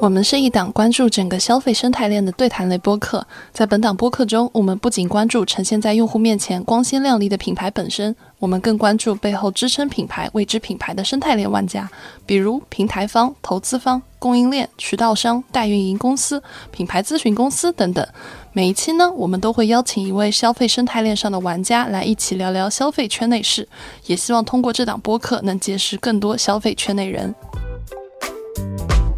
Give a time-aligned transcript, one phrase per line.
[0.00, 3.26] 我们是一档关注整个消费生态链的对谈类播客。
[3.52, 11.90] 在本档播客中，我们不仅关注呈现在用户面前光鲜亮丽的品牌本身，我们更关注背后支撑品牌、未知品牌的生态链玩家，
[12.24, 18.06] 比如平台方、投资方、供应链、渠道商、代运营公司、品牌咨询公司等等。
[18.52, 23.68] 每一期呢，我们都会邀请一位消费生态链上的玩家来一起聊聊消费圈内事，
[24.06, 27.34] 也希望通过这档播客能结识更多消费圈内人。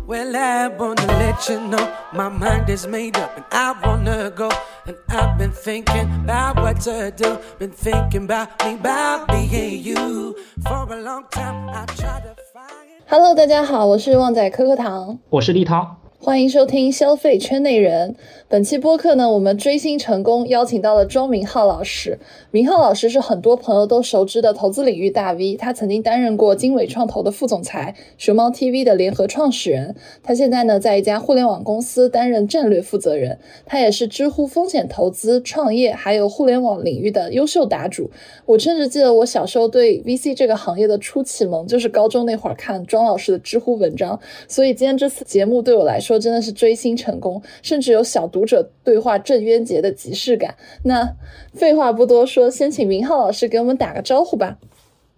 [0.09, 4.49] Well, I wanna let you know my mind is made up and I wanna go.
[4.85, 7.37] And I've been thinking about what to do.
[7.57, 10.35] Been thinking about me, about being you.
[10.63, 12.85] For a long time, I try to find.
[13.07, 15.95] Hello，大家好，我是旺仔可可糖，我是立涛。
[16.22, 18.14] 欢迎收听消费圈内人。
[18.46, 22.18] 本期播客呢，我们追星成功，邀请到了庄明浩老师。
[22.50, 29.96] 明浩老师是很多朋友都熟知的投资领域大 V，他曾经担任过经纬创投的副总裁，熊猫 TV 的联合创始人。
[30.22, 33.38] 他现在呢，在一家互联网公司担任战略负责人。
[33.64, 38.10] 他也是知乎风险投资、创业还有互联网领域的优秀答主。
[38.44, 44.20] 我甚至记得我小时候对 VC 这个行业的初启蒙，就是高中那会儿看庄老师的知乎文章。
[44.46, 46.09] 所以今天这次节目对我来说。
[46.10, 50.52] 说真的是追星成功，甚至有小读者对话郑渊洁的即视感。
[50.82, 51.08] 那
[51.52, 54.58] 废话不多说，先请明浩老师给我们打个招呼吧。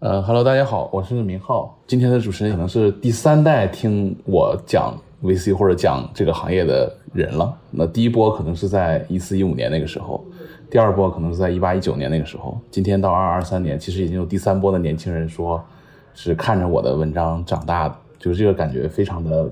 [0.00, 1.78] 呃，Hello，大家好，我是明浩。
[1.86, 7.56] 今天的主持人可能是第三代听我讲 VC 或者讲这个行业的人了。
[7.70, 10.22] 那第一波可能是在一四一五年那个时候，
[10.70, 12.60] 第二波可能是在一八一九年那个时候。
[12.70, 15.64] 今天到二二三年，其实已经有第三波的年轻人说
[16.12, 19.50] 是看着我的文章长大的，就是这个感觉非常的。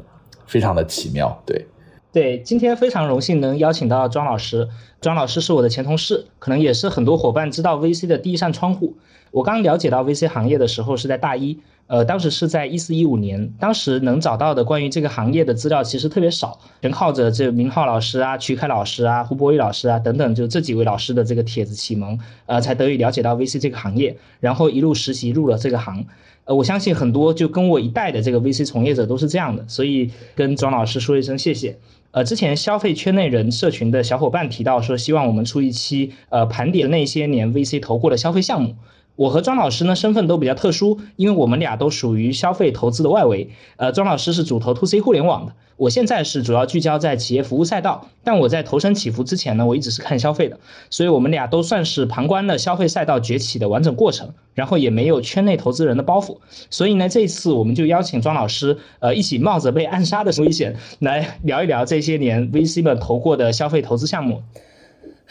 [0.51, 1.65] 非常的奇妙，对，
[2.13, 4.69] 对，今天非常荣幸能邀请到庄老师，
[5.01, 8.97] 庄老师是我的前同事，可能也是很多伙伴知道 VC 的第一扇窗户。
[9.31, 11.57] 我刚了解到 VC 行业的时候是在大一，
[11.87, 26.05] 呃，当时是在一四一五年，当时能找到的关于这个行业的资料其实特别少，全靠着这明浩老师啊、曲凯老师啊、胡博宇老师啊等等，就这几位老师的这个帖子启蒙，呃，才得以了解到 VC 这个行业，然后一路实习入了这个行。
[26.45, 31.79] 呃，我相信很多就跟我一代的这个 VC 从业者都是这样的，所以跟庄老师说一声谢谢。
[32.13, 38.75] 呃，之前消费圈内人社群的小伙伴提到说，希望我们出一期呃盘点那些年 VC 投过的消费项目。
[39.17, 43.51] 我和庄老师呢身份都比较特殊，因为我们俩都属于消费投资的外围。
[43.77, 48.09] 呃，庄老师是主投 to C 互联网的，我现在是主要聚焦在企业服务赛道。
[48.25, 56.39] 但我在投身起伏之前呢，我一直是看消费的，所以我们俩都算是旁观了消费赛道崛起的完整过程，然后也没有圈内投资人的包袱。
[56.71, 64.43] 所以呢，这次我们就邀请庄老师，呃，一起冒着被暗杀的危险来聊一聊这些年 VC 们投过的消费投资项目。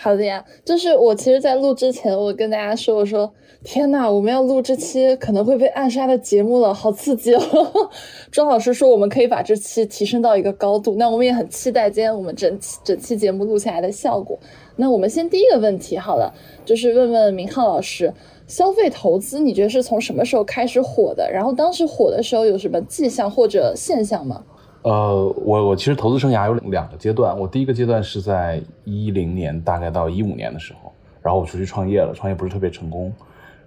[0.02, 3.30] 好的呀，就是我其实，在录之前，我跟大家说，我说
[3.66, 7.42] 天呐，我们要录这期可能会被暗杀的节目了，好刺激哦！
[8.32, 14.40] 庄老师说，我们可以把这期提升到一个高度，那我们也很期待今天我们整期整期节目录下来的效果。
[14.78, 16.34] 那我们先第一个问题好了，
[16.64, 18.14] 就是问问明浩老师，
[18.48, 21.30] 消费投资你觉得是从什么时候开始火的？
[21.30, 24.46] 然后当时火的时候有什么迹象或者现象吗？
[24.82, 27.38] 呃，我我其实投资生涯有两个阶段。
[27.38, 33.14] 我第一个阶段是在一零年，大概到一五年的时候，然后我出去创业了，创业不是特别成功。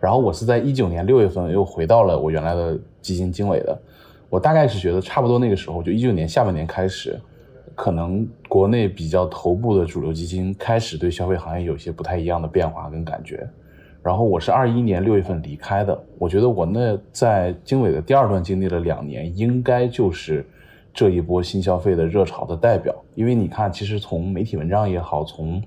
[0.00, 3.78] 然后我是在一九年六月份又回到了我原来的基金经纬的。
[4.30, 7.20] 我大概是觉得差不多那个时候，就一九年下半年开始，
[7.74, 13.46] 可能国内比较头部的主流基金开始对消费行业有些不太一样的变化跟感觉。
[14.02, 15.96] 然后我是二一年六月份离开的。
[16.18, 20.42] 我觉得我那在经纬的第二段经历了两年，应该就是。
[20.94, 25.62] 这一波新消费的热潮的代表，因为你看，其实从媒体文章也好，从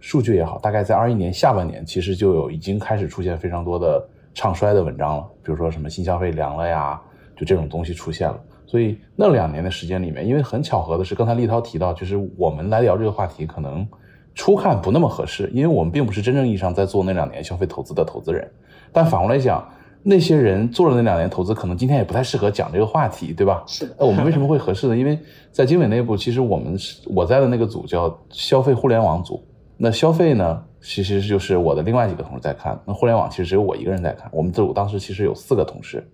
[0.00, 4.02] 数据也好，大概在二一年下半年，其实就有已经开始出现非常多的
[4.32, 7.00] 唱衰的文章了，比如说什么新消费凉了呀，
[7.36, 8.42] 就这种东西出现了。
[8.66, 13.86] 所以那两年的时间里面，因为很巧合的是，刚才立涛提到，就是我们来聊这个话题，可能
[14.34, 18.50] 初看不那么合适，因为我们并不是真正意义上在做那两年消费投资的投资人，
[18.90, 19.68] 但反过来讲。
[20.04, 23.62] 那些人做了那两年投资，可能今天也不太适合讲这个话题，对吧？
[23.66, 23.88] 是。
[23.98, 24.96] 那我们为什么会合适呢？
[24.96, 25.18] 因为
[25.52, 29.40] 在经纬内部，其实我们是我在的那个组叫消费互联网组。
[29.76, 32.78] 那消费呢，其实就是我的另外几个同事在看。
[32.84, 34.28] 那互联网其实只有我一个人在看。
[34.32, 36.04] 我们组当时其实有四个同事，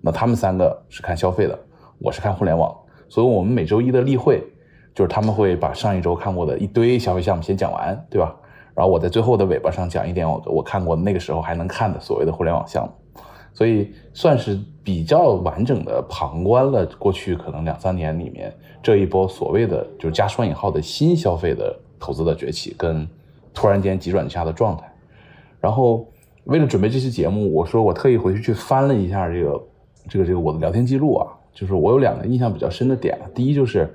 [0.00, 1.58] 那他们三个是看消费的，
[2.00, 2.74] 我是看互联网。
[3.08, 4.42] 所以我们每周一的例会，
[4.94, 8.36] 就是他们会把上一周看过的一堆消费项目先讲完，对吧？
[8.74, 12.92] 然后我在最后的尾巴上讲一点我我看过那个时候还能看的所谓的互联网项目。
[13.58, 23.04] 所以算是比较完整的旁观了过去可能两三年里面这一波所谓的就是加双引号的新消费的投资的崛起跟
[23.52, 24.88] 突然间急转直下的状态。
[25.60, 26.06] 然后
[26.44, 29.60] 为了准备这期节目，我说我特意回去去翻了一下这个
[30.08, 33.92] 这个这个我的聊天记录啊，就是我有两个印象比较深的点，第一就是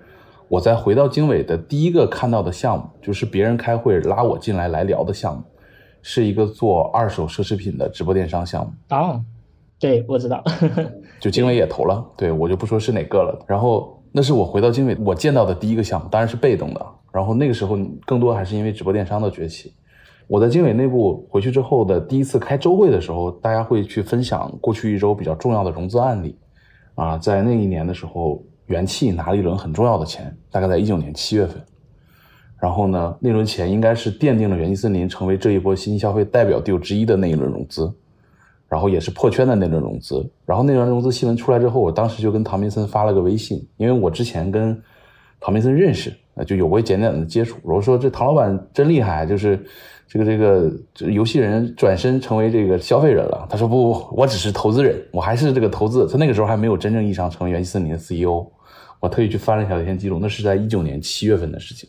[0.50, 5.44] 我在回到经纬的第一个看到的项目，就是别人开会拉我进来来聊的项目，
[6.01, 8.74] 是一个做二手奢侈品的直播电商项目。
[8.89, 9.24] 哦，
[9.83, 10.41] 对，我知道，
[11.19, 13.38] 就经纬也投了，对我就不说是哪个了。
[13.45, 16.85] 然后那是我回到经纬我见到的第一个项目，当然是被动的。
[17.12, 19.74] 然后那个时候更多还是因为直播电商的崛起。
[20.30, 26.33] 我在经纬内部回去之后的第一次开周会的时候，大家会去分享过去一周比较重要的融资案例。
[26.95, 31.62] 啊，在那一年的时候，元气拿了一轮很重要的钱，大概在一九年七月份。
[32.57, 37.94] 然后呢，那轮钱应该是奠定了元气森林成为这一波新消费代表队伍之一的那一轮融资。
[38.74, 44.75] 然后也是破圈的那轮融资，然后那轮融资新闻出来之后，我当时就跟唐明森发了个微信，因为我之前跟
[45.40, 46.12] 唐明森认识，
[46.48, 47.60] 就有过简短的接触。
[47.62, 49.64] 我说这唐老板真厉害，就是
[50.08, 53.46] 这个这个游戏人转身成为这个消费人了。
[53.48, 56.08] 他说不不，我只是投资人，我还是这个投资。
[56.08, 58.44] 他那个时候还没有真正意义上成为元气森林的 CEO。
[59.00, 61.88] 我特意去翻了一下聊天记录，那是在一九年七月份的事情。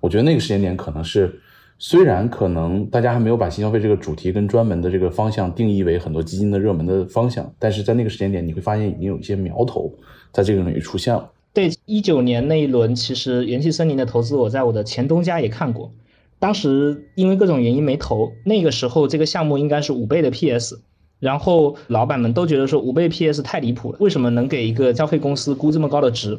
[0.00, 1.38] 我觉得那个时间点可能是。
[1.78, 9.92] 虽然可能大家还没有把新消费这个主题跟专门的这个方向定义为很多基金的热门的方向，但是在那个时间点，你会发现已经有一些苗头
[10.32, 11.30] 在这个领域出现了。
[11.52, 15.92] 对，一九年那一轮，其实元气森林的投资，我在我的前东家也看过，
[16.38, 18.32] 当时因为各种原因没投。
[18.44, 20.80] 那个时候这个项目应该是五倍的 PS，
[21.24, 26.38] 然后老板们都觉得说五倍 PS 太离谱了，为什么能给一个消费公司估这么高的值？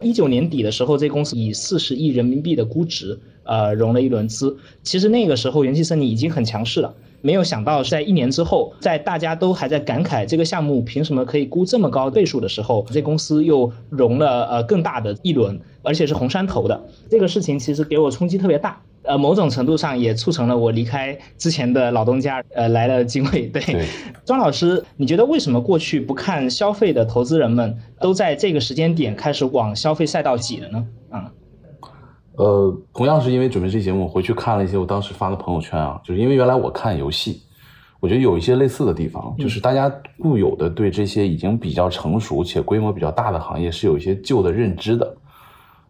[0.00, 3.18] 一九年底的时候，这公司以四十亿人民币的估值。
[3.46, 4.56] 呃，融了一轮资。
[4.82, 6.94] 其实那个时候，元气森林已经很强势了。
[7.24, 16.78] 没有想到，在一年之后，在大家都还在感慨这个项目凭什么可以估这么高倍数的时候，这公司又融了呃更大的一轮，而且是红杉投的。
[17.08, 18.78] 这个事情其实给我冲击特别大。
[19.04, 23.46] 呃，某种程度上也促成了我离开之前的老东家，呃，来了经纬。
[23.46, 23.62] 对，
[24.26, 30.86] 庄老师，你觉得为什么过去不看消费的投资人们都在这个时间点开始往消费赛道挤了呢？
[31.08, 31.32] 啊？
[32.36, 37.42] 呃，同样是因为准备这节目，我回去看了一些我当时发的朋友圈啊，就是因为原来我看游戏，
[38.00, 39.88] 我觉得有一些类似的地方，就是大家
[40.18, 45.16] 固有的对这些已经比较成熟且规模比较大的行业是有一些旧的认知的，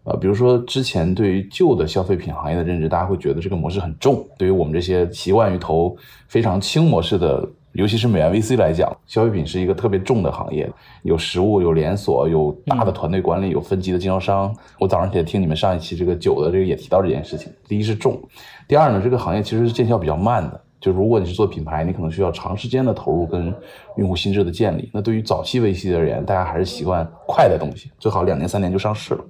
[0.04, 5.96] 呃，比如说之前对于旧的消费品行业的认知，大家会觉得这个模式很重，对于我们这些习惯于投
[6.28, 7.48] 非常轻模式的。
[7.74, 10.70] 尤其是美元 VC 来讲，消费品是一个特别重的行业，
[11.02, 14.54] 有实物、有连锁、有大的团队管理、有分级的经销商。
[14.78, 17.52] 我早上起来听你们上一期这个酒的这个也提到这件事情。
[17.66, 18.20] 第一是重，
[18.68, 20.60] 第二呢，这个行业其实是见效比较慢的。
[20.80, 23.52] 就如果你是做品牌，你可能需要长时间的投入跟
[23.96, 24.90] 用户心智的建立。
[24.92, 29.24] 那对于早期 VC 而言，大家还是习惯快的东西，最好两年三年就上市了。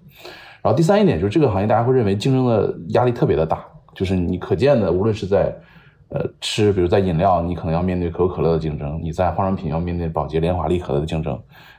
[0.60, 3.64] 然后第三一点就是这个行业大家会认为竞争的压力特别的大，
[3.94, 5.54] 就是你可见的，无论是在
[6.10, 11.34] 呃，吃，比如在饮料，你可能要面对可口可乐的竞争；你在化妆品要面对宝洁、联华、利可的竞争；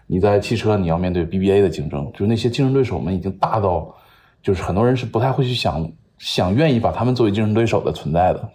[0.08, 2.12] 你在汽车，你要面对 BBA 的竞争。
[2.12, 3.96] 就是那些竞争对手们已经大到，
[4.44, 8.50] 就是很多人是不太会去想想愿意把他们作为竞争对手的存在的。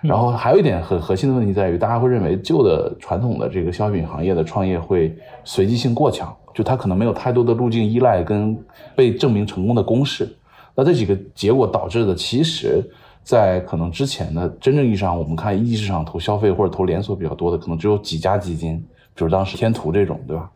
[0.00, 5.14] 然后还有一点很核心的问题在于，大家会认为旧的传统的这个消费品行业的创业会
[5.44, 8.56] 随机性过强，就它可能没有太多的路径依赖跟
[8.94, 10.34] 被证明成功的公式。
[10.74, 12.82] 那这几个结果导致的其实。
[13.26, 18.78] 在可能之前的真正意义上，我们看一级市场投消费或者投连锁比较多的，可能只有几家基金，
[19.16, 20.48] 比如当时天图这种，对吧？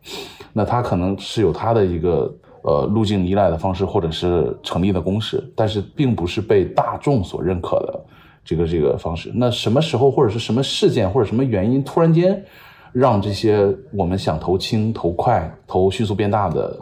[0.53, 8.05] 那它可能是有它的一个呃路径依赖的方式，或者是成立的公式，但是并不是被大众所认可的
[8.45, 9.29] 这个这个方式。
[9.35, 12.41] 那什么时候或者是什么事件或者什么原因，突然间
[12.93, 16.79] 让这些我们想投轻、投快、投迅速变大的？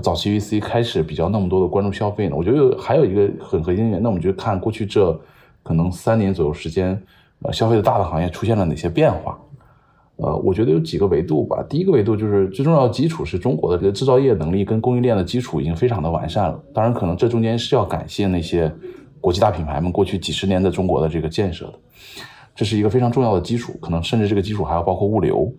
[0.00, 5.18] 早期 VC 开始比较那么多的关注消费呢，我觉得还有一个很核心点，那我们就看过去这
[5.62, 7.00] 可能三年左右时间，
[7.42, 9.38] 呃，消费的大的行业出现了哪些变化？
[10.16, 11.62] 呃，我觉得有几个维度吧。
[11.68, 16.58] 第一个维度就是最重要的基础是中国的这个制造业能力跟供应链的基础已经非常的完善了。
[16.72, 18.72] 当然，可能这中间是要感谢那些
[19.20, 21.78] 国际大品牌们过去几十年的中国的这个建设的，
[22.54, 23.74] 这是一个非常重要的基础。
[23.80, 25.52] 可能甚至这个基础还要包括物流。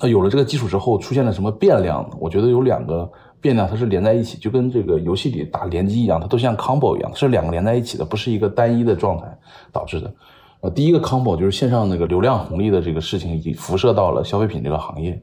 [0.00, 2.16] 那有了这个基础之后，出现了什么变量呢？
[2.18, 3.10] 我觉得有两个。
[3.42, 9.26] 变量它是连在一起，就跟这个游戏里打联机一样，它都像 combo 一样，是两个连在一起的，不是一个单一的状态
[9.70, 10.14] 导致的。
[10.60, 15.20] 呃，第一个 combo 就是线上那个流量红利的这个事情已经辐射到了消费品这个行业。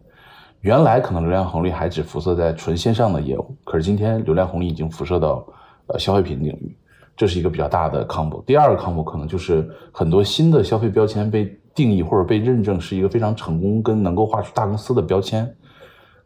[0.62, 5.46] 原来可能流量红利还只辐射在纯线上的业务，可是今天流量红利已经辐射到
[5.88, 6.76] 呃消费品领域。
[7.16, 8.44] 这是一个比较大的 combo。
[8.46, 15.50] 第二个 combo 可能就是很多新的消费标签被定义或者被认证是一个非常成功跟能够画出大公司的标签。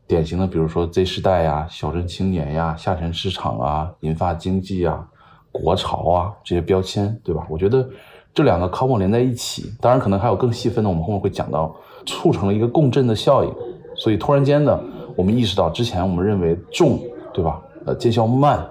[0.06, 5.08] 典型的，比如说 Z 世代呀、小镇青年呀、下沉市场啊、银发经济啊、
[5.52, 7.48] 国潮啊这些标签，对吧？
[7.50, 7.88] 我觉得
[8.34, 11.74] 这两个 combo 连在一起，当然可能还有更细分的，我们后面会讲到，
[12.06, 13.54] 促成了一个共振的效应。
[13.96, 14.80] 所以突然间呢，
[15.16, 17.00] 我们意识到之前我们认为重，
[17.34, 17.62] 对吧？
[17.86, 18.66] 呃，见效慢，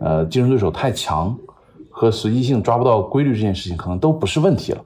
[0.00, 1.36] 呃，竞争对手太强，
[1.90, 4.82] 和随机性抓不到规律这件事情，可能都不是问题了。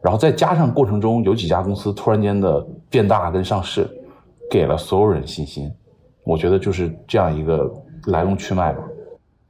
[0.00, 3.88] 然后再加上过程中有几家公司突然间的变大跟上市。
[4.50, 5.70] 给了所有人信心，
[6.24, 7.70] 我觉得就是这样一个
[8.06, 8.82] 来龙去脉吧。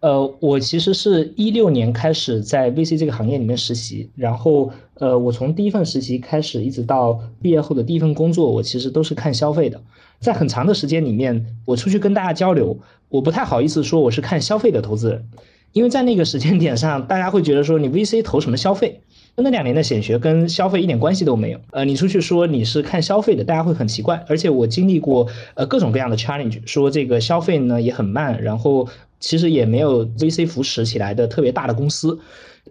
[0.00, 9.80] 呃，我其实是一六年开始在 VC 这个行业里面实习，然后呃，我从第一份实习开始，一直到毕业后的第一份工作，我其实都是看消费的。
[10.20, 12.78] 在很长的时间里面，我出去跟大家交流，
[13.08, 15.28] 我不太好意思说我是看消费的投资人，
[15.72, 19.00] 因为在那个时间点上，大家会觉得说你 VC 投什么消费？
[19.40, 21.60] 那两年的显学跟消费一点关系都没有。
[21.70, 24.24] 呃，你出去说你是看消费的，大家会很奇怪。
[24.28, 28.88] 而且我经历过呃各种各样的 challenge，说这个消费呢也很慢，然后
[29.20, 32.18] 其实也没有 VC 扶持起来的特别大的公司。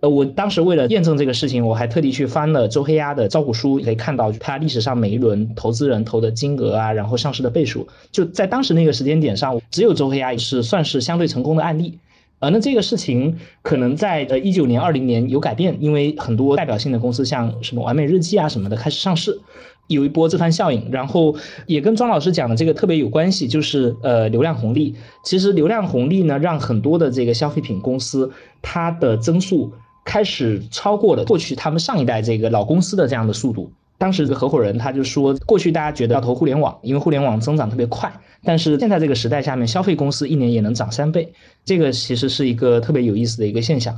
[0.01, 11.97] 呃，我当时为了验证这个事情，我还特地去翻了周黑鸭的招股书，可以看到它历史上每一轮投资人投的金额啊，然后上市的倍数，就在当时那个时间点上，只有周黑鸭是算是相对成功的案例。
[12.39, 19.39] 呃，那这个事情可能在呃一九年、二零年有改变，因为很多代表性的公司，像什么完美日记啊什么的开始上市，
[19.88, 20.88] 有一波这番效应。
[20.91, 24.96] 然后也跟庄老师讲的这个特别有关系，就是呃流量红利。
[25.24, 29.74] 其实流量红利呢，让很多的这个消费品公司它的增速
[30.06, 33.72] 开始超过了过去他们上一代这个老公司的这样的速度。
[33.98, 38.12] 当时的合伙人他就说，过去大家觉得要投互联网，因为互联网增长特别快。
[38.44, 41.34] 但是现在这个时代下面，消费公司一年也能涨三倍，
[41.66, 43.98] 这个其实是一个特别有意思的一个现象。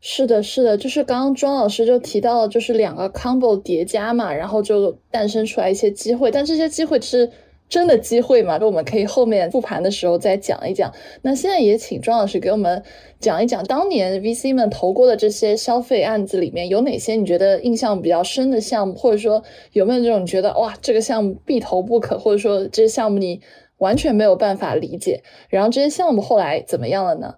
[0.00, 7.30] 是的，是的，就是刚刚庄老师就提到了，就是两个 combo 叠加嘛，然后就诞生出来一些机会，但这些机会是。
[7.70, 8.58] 真的机会嘛？
[8.58, 10.92] 那我们可以后面复盘的时候再讲一讲。
[11.22, 12.82] 那现在也请庄老师给我们
[13.20, 23.40] 讲一讲，当年 VC 们投过的这些消费案子里面有哪些你觉得印象比较深的项目，或者说有没有这种觉得哇这个项目必投不可，或者说这些项目你
[23.78, 25.22] 完全没有办法理解？
[25.48, 27.34] 然后这些项目后来怎么样了呢？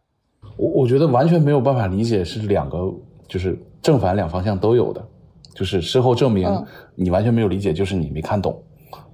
[0.57, 2.79] 我我觉得完全没有办法理解是两个，
[3.29, 5.07] 就是正反两方向都有的，
[5.55, 6.49] 就是事后证明
[6.95, 8.59] 你完全没有理解，就是你没看懂。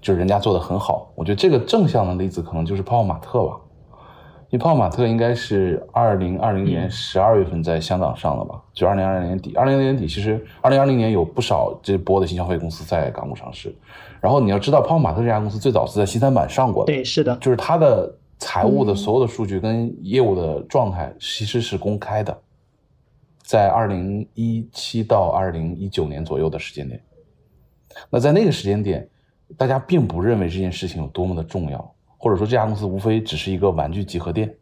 [0.01, 3.57] 就是人家做的很好，我觉得这个正向的例子可能就是泡泡玛特吧，
[4.51, 13.75] 因为泡泡玛特应该是二零二零年十二月份在香港上的吧，就二零二零年底，二零二零年底其实二零二零年有不少这波的新消费公司在港股上市，
[14.21, 22.39] 然后你要知道泡泡玛特这家公司最早是在新三板上过的，对，是的，就是它的财务的所有的数据跟业务的状态其实是公开的，
[23.43, 27.03] 在二零一七到二零一九年左右的时间点，
[28.09, 29.09] 那在那个时间点。
[29.57, 34.55] 大家并不认为这件事情有多么的重要，或者说这家公司无非只是一个玩具集合店，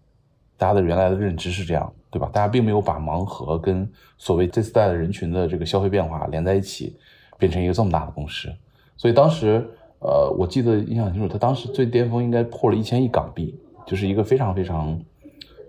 [0.56, 2.30] 大家的原来的认知是这样，对吧？
[2.32, 6.96] 大家并没有把盲盒跟所谓这次代的人群的这个消费变化连在一起，
[7.36, 8.48] 变成一个这么大的公司。
[8.96, 14.98] 所以当时，呃，我记得印象很清楚，他当时最巅峰应该破了一千亿港币，就是一个非常非常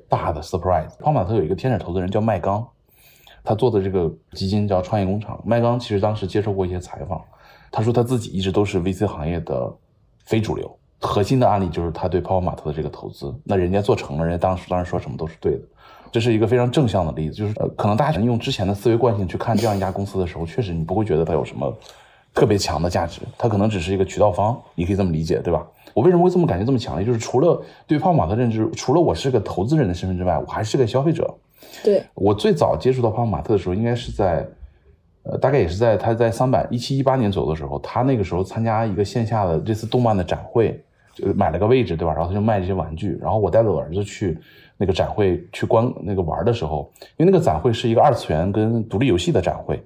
[0.07, 0.95] 大的 surprise。
[0.99, 2.65] 泡玛特有一个天使投资人叫麦刚，
[3.43, 5.41] 他做的这个基金叫创业工厂。
[5.43, 7.19] 麦刚其实当时接受过一些采访。
[7.71, 9.73] 他说他自己一直都是 VC 行业的
[10.25, 10.69] 非主流，
[10.99, 13.33] 核心的案例就是他对泡泡玛特的这个投资。
[13.43, 15.61] 那人家做成了，人家当时当然说什么都是对的，
[16.11, 17.35] 这是一个非常正向的例子。
[17.35, 21.71] 就是呃，可能大家用之前的思维惯性去看这样一家公司的时候，确实你不会觉得它有什么
[22.33, 25.65] 特别强的价值，它可能只是一个渠道方，你可以这么理解，对吧？
[25.93, 27.05] 我为什么会这么感觉这么强烈？
[27.05, 31.33] 就是除了对泡泡玛特认知，除了我是个投资人的身份之外，我还是个消费者。
[31.83, 34.47] 对我最早接触到泡泡玛特的时候，应该是在。
[35.29, 40.81] 呃，大概也是在他在三百一七一八年左右的时候，他那个时候参加一个线下的这次动漫的展会，
[41.13, 42.13] 就买了个位置，对吧？
[42.13, 44.37] 然后他就卖这些玩具，然后我带着我儿子去
[44.77, 49.83] 那个展会去观那个玩的时候，因为那个展会是一个二次元跟独立游戏的展会，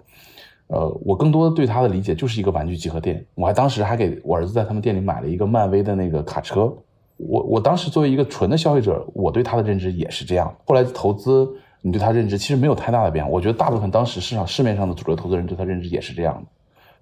[0.68, 3.26] 呃，我更多的对他的理解就是一个玩具集合店。
[3.34, 6.72] 我还当时还给我儿子在他们店里买了一个漫威的那个卡车。
[7.18, 10.56] 我我当时作为一个纯的消费者，我对他的认知也是这样。
[10.66, 11.50] 后来投资。
[11.82, 16.50] 你对它认知其实没有太大的变化，我觉得大部分当时市场市面上的主流投资人对它认知也是这样的，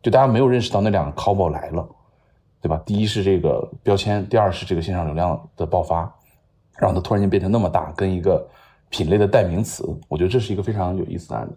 [0.01, 1.87] 就大家没有认识到那两个 combo 来了，
[2.61, 2.81] 对吧？
[2.85, 6.09] 第一是这个标签，第二是这个线上流量的爆发，
[6.77, 8.47] 让它突然间变成那么大，跟一个
[8.89, 11.51] 品类的代名词，我觉得这是一个非常有意思的案例，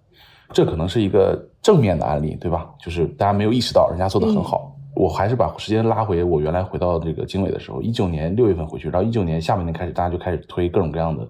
[0.53, 2.69] 这可能是一个正面的案例，对吧？
[2.79, 4.77] 就是大家没有意识到人家做的很好。
[4.95, 11.27] 我还是把时间拉回我原来回到这个经纬的时候，一九年六月份回去，然后一九年下半年开始，大家就开始推各种各样的。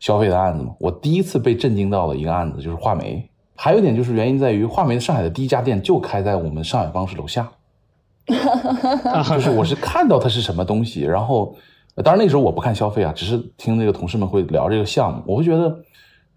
[0.00, 0.74] 消费的案子嘛。
[0.80, 7.48] 我第一次被震惊到的一个案子就是画眉，还有一点就是原因在于画眉上海的第一家店就开在我们上海办公室楼下，
[8.26, 11.54] 就是我是看到它是什么东西，然后
[12.02, 15.78] 当然那时候我不看消费啊，只是听那个同事们会聊这个项目，我会觉得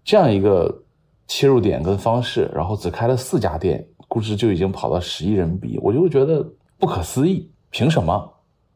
[0.04, 0.82] 这样一个
[1.26, 6.46] 切入点跟方式，然后只开了四家店，估值就已经跑到十亿人民币，我就会觉得
[6.78, 8.30] 不可思议，凭什么？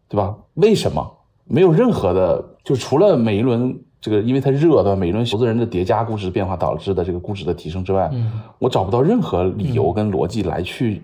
[0.09, 0.35] 对吧？
[0.55, 2.43] 为什么没有任何的？
[2.65, 11.03] 就除了每一轮这个，因为它热的每一轮投资人的叠加估值变化导致的这个估值的提升之外，嗯，我找不到任何理由跟逻辑来去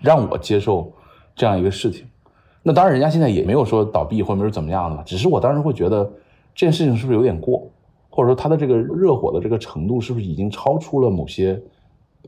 [0.00, 0.92] 让我接受
[1.34, 2.06] 这样一个事情。
[2.62, 6.04] 那当然，人家现在也没有说倒闭或者没有怎么样的，只是我当时会觉得
[6.54, 7.66] 这件事情是不是有点过，
[8.10, 11.60] 或者说它的这个热火的这个程度是不是已经超出了某些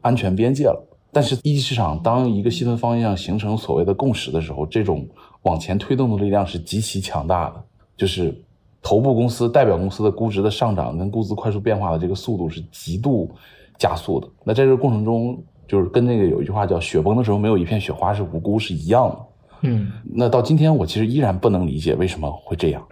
[0.00, 0.82] 安全边界了？
[1.12, 5.06] 但是一级市场当一个细分方向形成所谓的共识的时候，这种
[5.42, 7.62] 往前推动的力量是极其强大的。
[7.96, 8.38] 就是
[8.86, 13.28] 头部公司、代表公司的估值的上涨跟估值快速变化的这个速度是极度
[13.76, 14.28] 加速的。
[14.44, 19.16] 那在这个过程中，就是跟那个有一句话叫“雪崩的时候没有一片雪花是无辜”是一样的。
[19.62, 22.86] 嗯，那到今天我其实依然不能理解为什么会这样，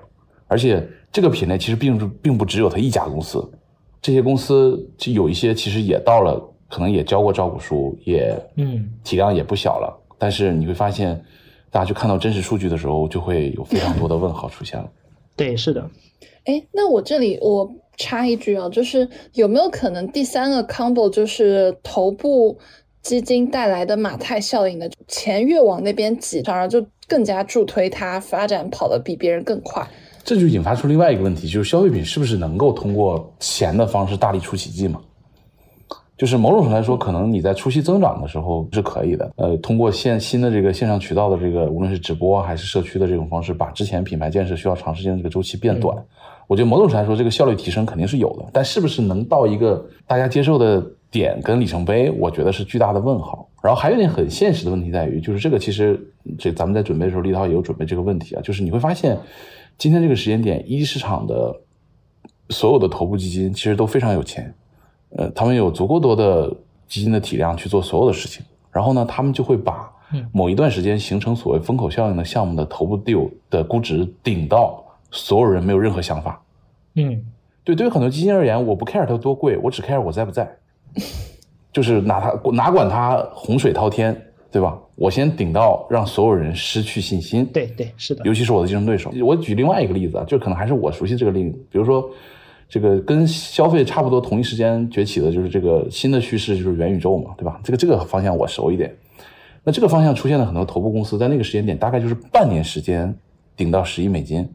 [0.49, 3.49] 而且这个品类其实并不并不只有他一家公司，
[4.03, 6.51] 这些公司就有一些其实也到了。
[6.67, 9.97] 可能也交过招股书，也嗯，体量也不小了。
[10.19, 11.23] 但是你会发现，
[11.71, 14.91] 大家去看到真实数据的时候，就会有非常多的问号出现了。
[15.37, 15.91] 对，是的。
[16.45, 22.59] 哎，那我这里我插一句啊，就是有没有可能第三个 combo 就是头部
[23.03, 29.87] 基金带来的马太效应的钱越往那边挤，反而就更加助推它发展跑得比别人更快？
[30.23, 35.01] 这就引发出另外一个问题，就是消费品是不是能够通过钱的方式大力出奇迹嘛？
[36.17, 39.33] 就是某种程度来说，可能你在初期增长的时候是可以的。
[39.37, 45.97] 呃，通过线新的这个线上渠道的这个，无论是直播还是社区的这种方式，把之前品牌建设需要长时间的这个周期变短。
[46.47, 53.49] 我觉得某种程度来说，这个效率提升肯定是有的，但是不是能到一个大家接受的点跟里程碑，我觉得是巨大的问号。
[53.63, 55.99] 然后还有一点很现实的问题在于，就是这个其实
[56.39, 59.19] 这咱们在准备的时候，立涛也有准备这个问题啊，就是你会发现，
[59.79, 61.53] 今天这个时间点，一级市场的
[62.51, 64.55] 所有的头部基金其实都非常有钱。
[65.17, 66.53] 呃，他们有足够多的
[66.89, 69.91] 基金的体量去做所有的事情，然后呢，他们就会把
[70.33, 76.41] 某一段时间形成所谓风口效应的项目的头部 deal 的估值顶到所有人没有任何想法。
[76.95, 77.25] 嗯，
[77.63, 80.49] 对，对于很多基金而言，我不 care 它多贵，我只 care 我在不在，
[81.73, 84.77] 就是哪它哪管它洪水滔天，对吧？
[84.97, 87.47] 我先顶到让所有人失去信心。
[87.47, 88.25] 对对，是的。
[88.25, 89.13] 尤其是我的竞争对手。
[89.25, 92.11] 我举另外一个例子啊，就可能还是我熟悉这个例子，比如说。
[92.75, 97.61] 这个跟消费差不多同一时间崛起的就是这个新的趋势，就是元宇宙嘛，对吧？
[97.63, 98.93] 这个这个方向我熟一点。
[99.63, 103.17] 那这个方向出现了很多头部公司，在那个时间点大概就是半年时间
[103.55, 104.53] 顶到十亿美金。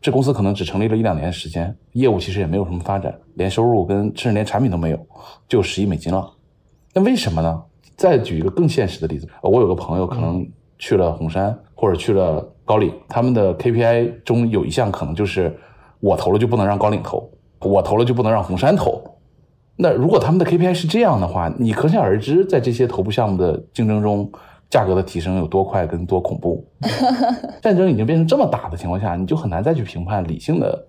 [0.00, 5.06] 这公司可能只成立了一两年时间，业务其实也没有什么发展，连收入跟甚至连产品都没有，
[5.48, 6.30] 就十亿美金了。
[6.94, 7.60] 那为什么呢？
[7.96, 15.52] 再举一个更现实的例子，我有个朋友可能去了红杉或者去了高瓴，他们的 KPI 中有一项可能就是
[15.98, 17.28] 我投了就不能让高瓴投。
[17.60, 19.02] 我投了就不能让红杉投，
[19.76, 24.30] 那如果他们的 KPI 是这样的话，你可想而知，在这些头部项目的竞争中，
[24.70, 26.64] 价格的提升有多快跟多恐怖。
[27.62, 30.86] 战争已经变成这么大的情况下，你就很难再去评判理性的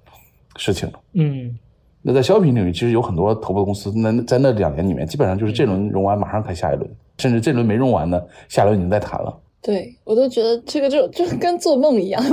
[0.57, 0.99] 事情了。
[1.13, 1.57] 嗯，
[2.01, 9.35] 那在消费品领域，其实有很多头部公司，那在那两年里面，基本上就是这轮融完马上开下一轮，甚至这轮没融完呢，下轮已经在谈了。
[9.61, 12.23] 对我都觉得这个就就跟做梦一样。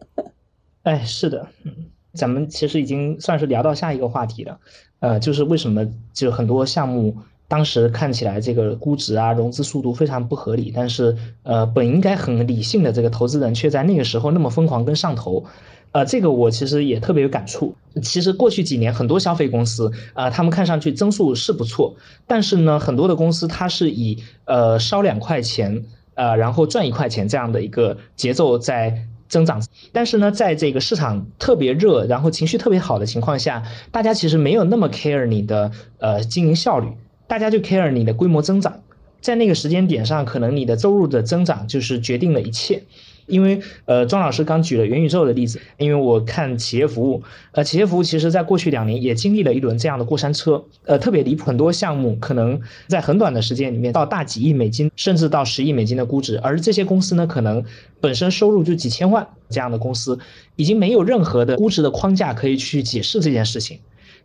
[0.84, 1.72] 哎，是的，嗯。
[2.14, 4.58] 咱们其实已经算是聊到下一个话题了，
[5.00, 7.16] 呃，就是为什么就很多项目
[7.46, 15.44] 当时看起来这个估值啊、融资速度非常不合理，但是呃，本应该很理性的这个投资人却在那个时候那么疯狂跟上头，
[15.92, 17.74] 呃，这个我其实也特别有感触。
[18.02, 21.94] 其实过去几年很多消费公司啊，他们看上去增速是不错，
[22.26, 29.04] 但是呢，很多的公司它是以呃烧两块钱呃，然后赚一块钱这样的一个节奏在。
[29.28, 29.62] 增长，
[29.92, 36.88] 但是呢，在这个市场特别热，然后情绪特别好的情况下，大家其实没有那么 care 你的呃经营效率，
[37.26, 38.80] 大家就 care 你的规模增长，
[39.20, 42.82] 在那个时间点上，可能你的收入的增长就是决定了一切。
[43.28, 57.62] 因为呃，庄老师刚举了元宇宙的例子，因为我看企业服务，呃，企业服务其实在过去两年也经历了一轮这样的过山车，呃，特别离谱，很多项目可能在很短的时间里面到大几亿美金，甚至到十亿美金的估值，而这些公司呢，可能
[58.00, 60.18] 本身收入就几千万，这样的公司
[60.56, 63.78] 已经没有任何的估值的框架可以去解释这件事情。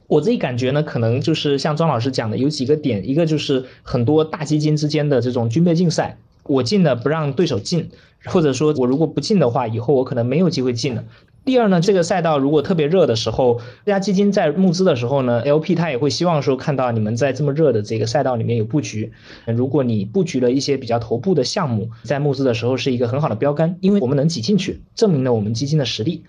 [0.08, 6.18] 我自己感觉呢，可能就是像庄老师讲的，有几个点，一个就是很多大基金之间的这种军备竞赛。
[6.46, 7.90] 我进了不让对手进，
[8.26, 11.04] 或者说我如果不进的话，以后我可能没有机会进了。
[11.46, 19.12] 第二呢，这个赛道如果特别热的时候，这家基金在募资的时候呢，LP 他也会希望说看到你们在这么热的这个赛道里面有布局。
[19.46, 26.24] 如果你布局了一些比较头部的项目，在募资的时候是一个很好的标杆，因为我们能挤进去，证明了我们基金的实力。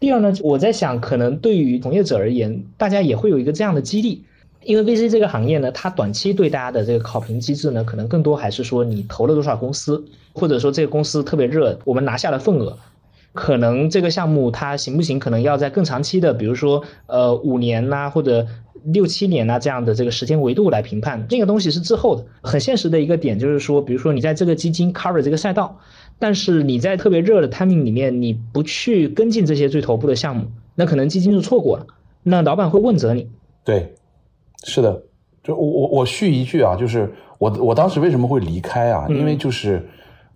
[0.00, 4.24] 第二呢，我在想，可能对于从业者而言，大家也会有一个这样的激励，
[4.66, 12.76] 因为 VC 这个行业呢，它短期对大家的这个考评机制呢，可能更多还是说你投了多少公司，或者说这个公司特别热，我们拿下了份额。
[13.32, 18.46] 可能这个项目它行不行，可能要在更长期的，比如说呃五年呐，或者
[18.84, 21.26] 六七年呐这样的这个时间维度来评判。
[21.28, 22.24] 这个东西是滞后的。
[22.40, 25.78] 很现实的一个点就是说，比如说你在这个基金 cover 这个赛道，
[26.18, 31.86] 但是你在特别热的 timing 里面，你不去跟进这些最头部的项目，那可能基金就错过了。
[32.22, 33.28] 那老板会问责你。
[33.64, 33.94] 对，
[34.64, 35.02] 是的。
[35.42, 39.06] 就我我我续一句啊，就是我我当时为什么会离开啊？
[39.08, 39.88] 因为就是。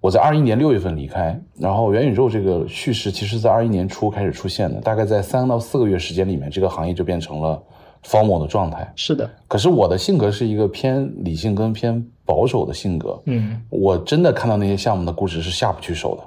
[0.02, 7.62] 我在二一年六月份离开，然后元宇宙这个叙事其实在二一年初开始出现的，大概在三到四个月时间里面，这个行业就变成了
[8.08, 8.90] 荒漠的状态。
[8.96, 16.22] 是的，可是我的性格是一个偏理性跟偏保守的性格，嗯，我真的看到那些项目的估值是下不去手的。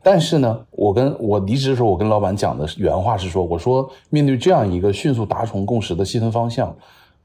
[0.00, 6.72] 但是呢，我跟我离职的时候，我跟老板讲的原话是说，我说面对这样一个迅速达成共识的细分方向，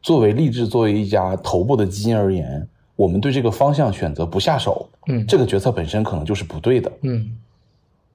[0.08, 2.66] 作为励志作为一家头部的基金而言。
[2.96, 7.38] 我们对这个方向选择不下手，嗯，这个决策本身可能就是不对的，嗯。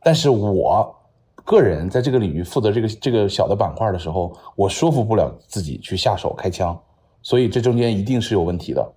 [0.03, 0.97] 但是我
[1.45, 6.77] 个人在这个领域负责这个这个小的板块的时候，我说服不了自己去下手开枪，
[7.21, 8.93] 所以这中间一定是有问题的，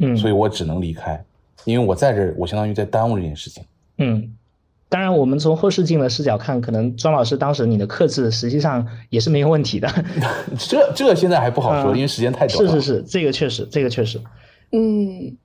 [0.00, 0.16] 嗯。
[0.16, 1.24] 所以我只能离开，
[1.64, 3.64] 因为我在这，我相当于在耽误这件事情，
[3.98, 4.36] 嗯。
[4.90, 9.88] 当然，我们从后视镜的视角看，可能庄老师当时你的克制实际上也是没有问题的，
[10.58, 12.66] 这这现在还不好说，因为时间太短。
[12.66, 14.18] 是是是，这个确实，这个确实。
[14.72, 15.36] 嗯，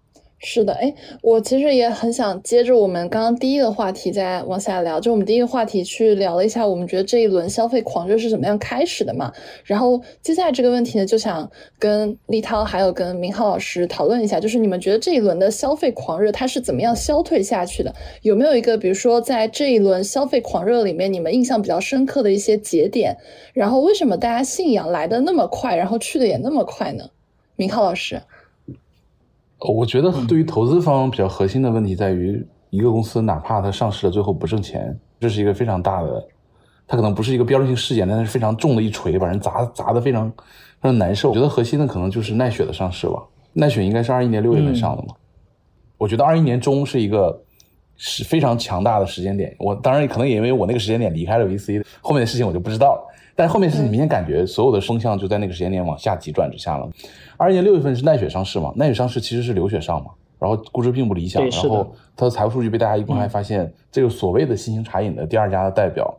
[0.45, 9.31] 是的，哎，我其实也很想接着我们刚刚第一个话题再往下聊，就我们第一个话题去聊了一下，我们觉得这一轮消费狂热是怎么样开始的嘛？
[9.63, 17.95] 然后接下来这个问题呢，就想跟立涛还有跟明浩老师讨论一下，就是你们觉得这一轮的消费狂热它是怎么样消退下去的？
[18.21, 23.15] 有没有一个，比如说在这一轮消费狂热里面，你们印象比较深刻的一些节点？
[23.53, 27.05] 然后为什么大家信仰来的那么快，然后去的也那么快呢？
[27.55, 28.21] 明浩老师。
[29.71, 36.27] 我觉得对于投资方比较核心的问题在于，一个公司哪怕它上市了最后不挣钱，这是一个非常大的，
[36.87, 41.29] 它可能不是一个标志性事件，但是非常重的一锤，把人砸砸的非常非常难受。
[41.29, 43.23] 我觉得核心的可能就是奈雪的上市吧，
[43.53, 45.09] 奈雪应该是二一年六月份上的嘛。
[45.97, 47.41] 我觉得二一年中是一个
[47.95, 49.55] 是非常强大的时间点。
[49.59, 53.09] 我当然可能也因为我那个时间点离开了 VC，后面的事情我就不知道了。
[53.35, 56.87] 但后面是你明显感觉所有的风向就在那个时间点往下急转直下了。
[57.37, 58.71] 二一年六月份是奈雪上市嘛？
[58.75, 66.13] 奈雪上市其实是流血上嘛，然后估值并不理想，然后它的财务数据被大家一公开发现，这个所谓的新型茶饮的第二家的代表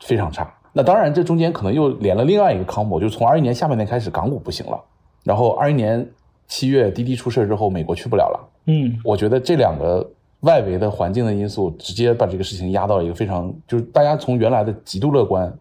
[0.00, 0.52] 非常差。
[0.72, 4.80] 那当然这中间可能又连了另外一个 combo，就是从二一年下半年开始港股不行了，
[5.24, 6.08] 然后二一年
[6.46, 8.48] 七月滴滴出事之后，美国去不了了。
[8.66, 10.08] 嗯，我觉得这两个
[10.40, 15.52] 外围的环境的因素直接把这个事情压到了一个非常，就是大家从原来的极度乐观。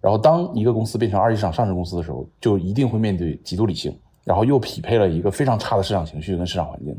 [0.00, 3.92] 然后，当一个公司变成二级市场上市公司的时候，就一定会面对极度理性，
[4.24, 6.96] 然后又匹配了一个非常差的市场情绪跟市场环境，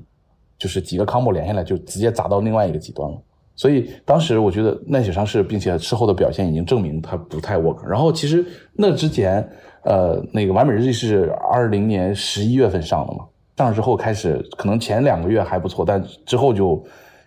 [0.58, 3.18] 就是几个 combo 连下来，就直接砸到另外一个极端了。
[3.56, 7.86] 所以当时我觉得奈雪上市，并且事后的表现已经证明它不太 work。
[7.86, 9.46] 然后其实那之前，
[9.84, 13.26] 呃，那个完美日记是二零年十一月份上的嘛，
[13.58, 16.82] 上市之后开始，可能前两个月还不错，但之后就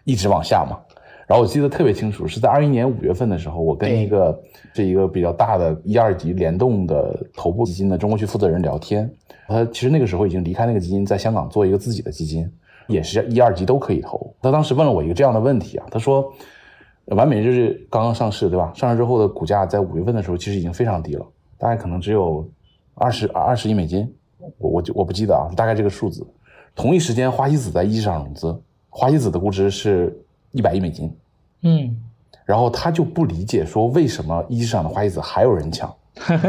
[0.05, 0.79] 一直往下嘛。
[1.27, 4.39] 然后我记得特别清楚，是在二一年五月份的时候，我跟一个
[4.75, 9.11] 是一个比较大的一二级联动的头部基金的中国区负责人聊天。
[9.49, 12.51] 他其实那个时候已经离开那个基金，在香港做一个自己的基金，
[12.89, 14.35] 也是一二级都可以投。
[14.41, 16.33] 他当时问了我一个这样的问题啊，他说
[17.07, 18.73] ：“完美日是刚刚上市，对吧？
[18.75, 21.27] 上市之后的股价在五月份的时候其实已经非常低了，
[21.59, 22.49] 大概可能只有
[22.95, 24.11] 二十二十亿美金，
[24.59, 26.27] 我我就我不记得啊，大概这个数字。
[26.75, 28.59] 同一时间，花西子在一级市场融资，
[28.89, 30.17] 花西子的估值是
[30.53, 31.15] 一百亿美金。”
[31.65, 31.97] 嗯，
[32.45, 35.93] 然后他就不理解说为什么一级市场的花西子还有人抢，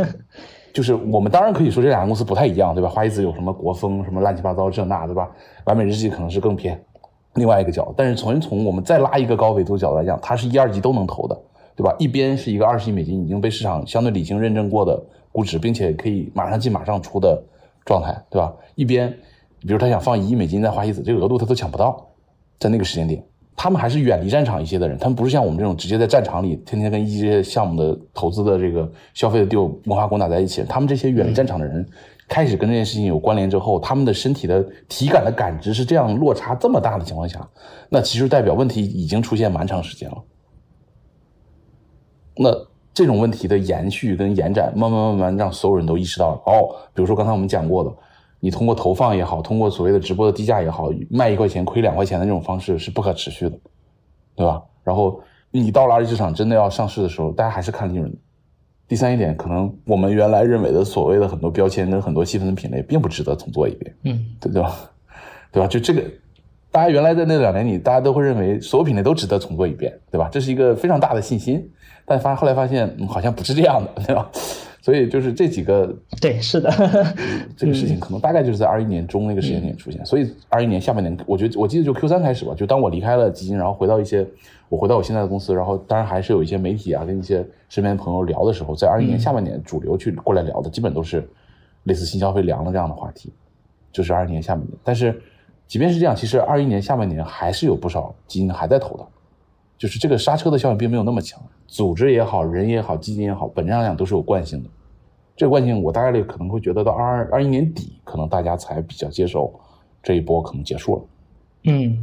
[0.73, 2.89] 就是我们当然可以说这两个公司不太一样，对吧？
[2.89, 5.29] 花西子有什么国风什么乱七八糟这那，对吧？
[5.65, 6.81] 完美日记可能是更偏
[7.35, 11.39] 另外一个角，但是从从我们再拉一个高维度角度来讲，它是一二级都能投的，
[11.75, 11.95] 对吧？
[11.99, 15.01] 一边是一个二十亿美金已经被市场相对理性认证过的
[15.31, 17.41] 估值，并且可以马上进马上出的
[17.85, 18.53] 状态，对吧？
[18.75, 19.11] 一边
[19.61, 22.09] 比如他想放一亿美金在花西子，这个额度他都抢不到，
[22.59, 23.23] 在那个时间点。
[23.55, 30.63] 他们还是远离战场一些的人，他们不是像我们这种直接在战场里天天跟一些项目的投资的这个消费的地文化攻打在一起。
[30.63, 31.85] 他们这些远离战场的人，
[32.27, 37.47] 开始跟这件事情有关联之后，他们的身体的体感的感知是这样落差这么大的情况下，
[37.89, 40.17] 那其实代表问题已经出现蛮长时间了。
[42.35, 42.49] 那
[42.93, 46.41] 这种问题的延续跟延展，慢慢慢慢让所有人都意识到了。
[46.45, 47.91] 哦，比如说刚才我们讲过的，
[48.43, 53.57] 你通过投放也好，通过所谓的直播的低价也好，卖一块钱亏两块钱的这种方式是不可持续的，
[54.35, 54.61] 对吧？
[54.83, 58.17] 然后你到了二级市场真的要上市的时候，大家还是看利润的。
[58.85, 64.75] 第三一点，可能我们原来认为的所谓的很多标签跟很多细分的品类，并不值得重做一遍，嗯，对对吧？
[65.49, 65.67] 对吧？
[65.67, 66.03] 就这个，
[66.69, 70.27] 大家原来在那两年里，大家都会认为所有品类都值得重做一遍，对吧？
[70.29, 71.65] 这是一个非常大的信心，
[72.05, 74.29] 但发后来发现、嗯、好像不是这样的，对吧？
[74.83, 76.69] 所以就是这几个对，是的，
[77.55, 84.27] 这个事情可能大概就是在二一年中那个时间点出现，所以二一年下半年，我觉得我记得就 Q 三开始吧，就当我离开了基金，然后回到一些
[84.67, 87.37] 我回到我现在的公司，然后当然还是有一些媒体啊跟一些
[87.69, 91.25] 身边的朋友聊的时候，在二一年下半年主流去过来聊的，基本都是
[91.83, 93.31] 类似新消费凉了这样的话题，
[93.89, 94.77] 就是二一年下半年。
[94.83, 95.17] 但是
[95.65, 99.07] 即便是这样，其实二一年下半年还是有不少基金还在投的，
[99.83, 104.69] 就是这个刹车的效应并没有那么强，组织也好，人也好，基金也好，本质上讲都是有惯性的。
[105.35, 109.53] 这个惯性，我大概率可能会觉得到二二二一年底，可能大家才比较接受
[110.01, 111.01] 这一波可能结束了。
[111.65, 111.97] 嗯，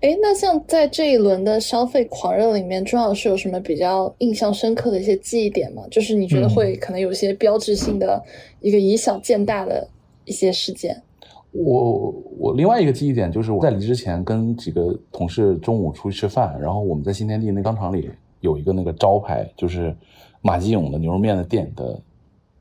[0.00, 5.84] 哎，那像在这一轮的消费狂热里面，庄老师有什么比较印象深刻的一些记忆点吗？
[5.92, 8.20] 就是你觉得会可能有些标志性的
[8.60, 9.86] 一个以小见大的
[10.24, 11.00] 一些事件？
[11.52, 18.10] 我我另外一个记忆点就是我在离职前跟几个同事中午出去吃饭，然后我们在新天地那钢厂里
[18.40, 19.94] 有一个那个招牌，就是
[20.40, 22.00] 马继勇的牛肉面的店的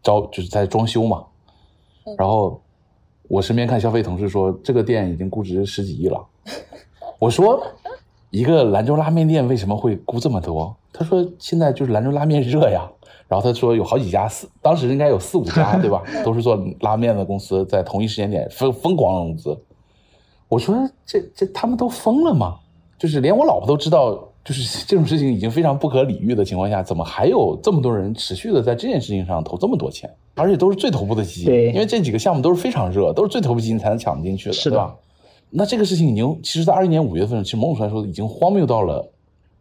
[0.04, 1.24] 招，就是在装修嘛。
[2.18, 2.62] 然后
[3.30, 6.22] 我身边看消费同事说，这个店已经估值十几亿了。
[7.18, 7.66] 我说，
[8.30, 10.76] 一个兰州拉面店为什么会估这么多？
[10.92, 12.92] 他说现在就是兰州拉面热呀。
[13.28, 16.04] 然后他说有好几家四，当时应该有四五家，对吧？
[16.24, 19.58] 都是做拉面的公司，在同一时间点疯疯狂融资。
[20.50, 22.58] 我说这这他们都疯了吗？
[23.00, 30.10] 就是连我老婆都知道，就是 这种事情已经非常不可理喻的情况下，怎么还有这么多人持续的在这件事情上投这么多钱？
[30.36, 34.96] 而且都是最头部的基金，对因为这几个项目都是非常热，都是最头部基金才能抢进去的，是的对吧？
[35.50, 39.06] 那这个事情已经，其实，在二一年五月份，其实某种程度来说已经荒谬到了，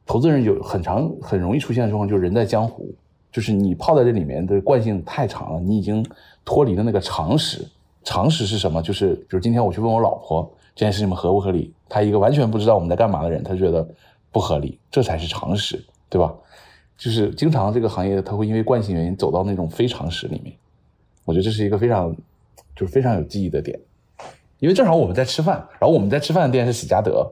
[0.07, 2.89] 投资人有很长很容易出现的状况，就是人在江湖，
[3.33, 6.05] 就是你泡在这里面的惯性太长了，你已经
[6.45, 7.67] 脱离了那个常识。
[8.03, 8.81] 常识是什么？
[8.83, 13.87] 就是比如今天我去问我老婆这件事情合不合理，她一个完全不知道我们在干嘛的人，她觉得
[14.33, 16.35] 不合理，这才是常识，对吧？
[16.97, 20.55] 就是经常这个行业它会因为惯性原因走到那种非常识里面，
[21.25, 22.15] 我觉得这是一个非常
[22.75, 23.79] 就是非常有记忆的点。
[24.59, 27.31] 因为正好我们在吃饭，然后我们在吃饭的店是喜家德，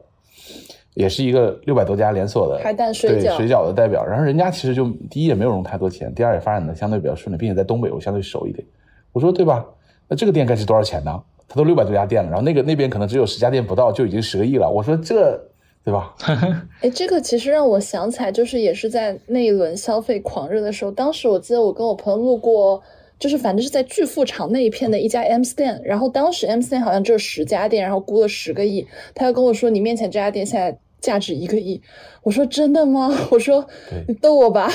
[0.99, 4.05] 也是一个六百多家连锁的海胆水饺对水饺的代表。
[4.05, 8.67] 然后人家其实就第一也没有融太多钱，第二也发展的相对比较顺利，并且在东北我相对熟一点。
[9.13, 9.65] 我说对吧？
[10.09, 11.23] 那这个店该值多少钱呢？
[11.47, 14.69] 他都六百多家店了，然后那个那边可能只有十家店不到，就已经十个亿了。
[14.69, 15.39] 我说这
[15.85, 16.13] 对吧？
[16.83, 22.81] 哎，这个其实让我想起来，就是也是在那一轮消费狂热的时候，当时我记得我跟我朋友路过，
[23.17, 28.85] 就是反正是在巨富场那一片的一家 M Stand，然后当时 M Stand 好像只有十家店，然后估了十个亿，
[29.15, 31.81] 他就跟我说你面前这家店现在价值一个亿，
[32.23, 33.09] 我说真的吗？
[33.31, 34.69] 我说对你逗我吧，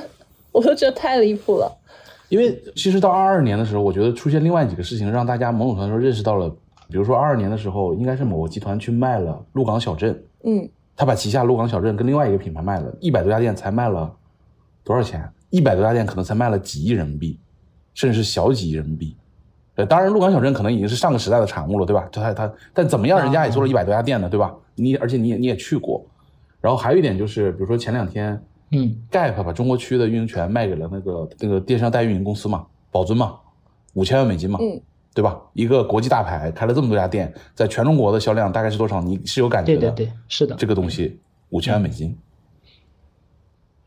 [0.52, 1.70] 我说这太离谱了。
[2.28, 6.48] 因为其实到二二年的时候，我觉得出现另外几个事情，让大家某种程度上认识到了，
[6.88, 14.14] 比如说二二年的时候，应该是某个集团去卖了鹿港小镇，嗯，他把旗下鹿港小镇跟另外一个品牌卖了，一百多家店才卖了
[14.84, 15.28] 多少钱？
[15.50, 17.40] 一百多家店可能才卖了几亿人民币，
[17.94, 19.16] 甚至是小几亿人民币。
[19.76, 22.08] 呃，当然，鹿港小镇可能已经是上个时代的产物了，对吧？
[22.10, 24.54] 就他他，但怎么样，人家也做了一百多家店呢，对吧？
[24.74, 26.04] 你而且你也你也去过，
[26.60, 33.36] 然后还有一点就是，比如说前两天嗯 Gap 把中国区的运营权卖给了那个那个电商代运营公司嘛，宝尊嘛，
[33.94, 34.80] 五千万美金嘛，嗯
[35.12, 35.40] 对吧？
[35.54, 39.00] 一个国际大牌开了这么多家店，在全中国的销量大概是多少？
[39.02, 39.90] 你是有感觉的。
[39.90, 42.16] 对对对，是的，这个东西五千万美金，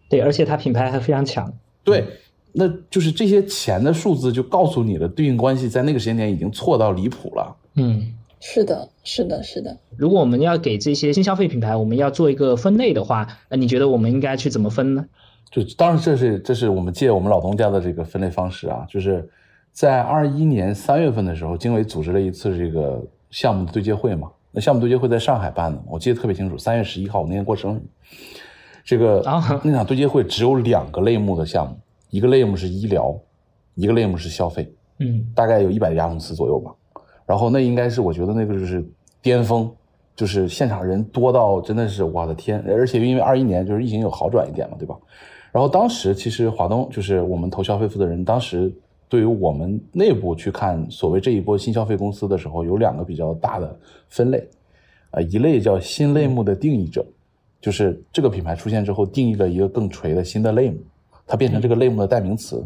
[0.10, 1.52] 对，而且它品牌还非常强。
[1.84, 2.06] 对，
[2.54, 7.56] 那就是这些钱的数字就告诉你了，对应关系在那个时间点已经错到离谱了。
[7.76, 9.76] 嗯，是的，是的，是的。
[9.98, 15.06] 如果我们要给这些新消费品牌，我们要做一个分类的话，那你觉得我们应该去怎么分呢？
[15.52, 19.28] 就当然这是这是我们借我们老东家的这个分类方式啊，就是
[19.72, 24.30] 在二一年三月份的时候，经纬组织了一次这个项目的对接会嘛。
[24.52, 27.82] 那项目对接会在上海办的，我记得特别清楚，三月十一号我那天过生日。
[28.86, 31.78] 这个、啊那场对接会只有两个类目的项目，
[32.14, 33.20] 一个类目是医疗，
[33.74, 34.72] 一个类目是消费。
[35.00, 36.72] 嗯大概有一百家公司左右吧。
[37.26, 38.86] 然后那应该是我觉得那个就是
[39.20, 39.68] 巅峰，
[40.16, 42.64] 就是现场人多到真的是我的天！
[42.68, 44.96] 而且因为二一年就是疫情有好转一点嘛，对吧？
[45.52, 48.72] 然后当时其实华东就是我们投消费负责人，当时
[49.10, 53.76] 对于我们内部去看所谓这一波新消费公司的时候，有两个比较大的
[54.10, 54.48] 分类，
[55.10, 57.04] 啊，一类叫新类目的定义者，
[57.60, 60.78] 就是这个品牌出现之后定义了一个更垂的新的类目。
[61.26, 62.64] 它变成这个类目的代名词。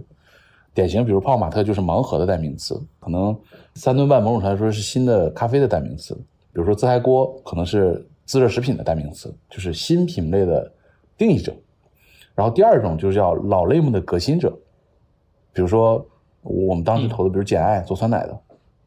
[0.74, 3.36] 典型，比如泡泡玛特就是盲盒的代名词，可能
[3.74, 6.14] 三顿半某种程度来说是新的咖啡的代名词。
[6.54, 10.72] 比如说自嗨锅可能是自热食品的代名词，就是新品类的
[11.18, 11.52] 定义者。
[12.36, 14.56] 然后第二种就是叫老类目的革新者，
[15.52, 16.06] 比如说
[16.44, 18.40] 我们当时投的，比如简爱做酸奶的，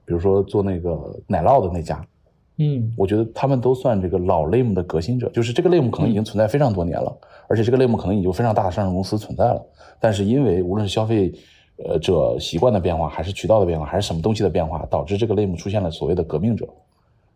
[0.04, 2.00] 比如说做那个奶酪的那家，
[2.60, 7.16] 嗯，我觉得他们都算这个老类目的革新者，就是这个类目可能已经存在非常多年了，
[7.48, 9.60] 而且这个类目可能已经非常大的上市公司存在了，
[9.98, 11.32] 但是因为无论是消费
[11.84, 16.68] 呃者习惯的变化，还是渠道的变化，还是什么东西的变化，导致这个类目出现了所谓的革命者。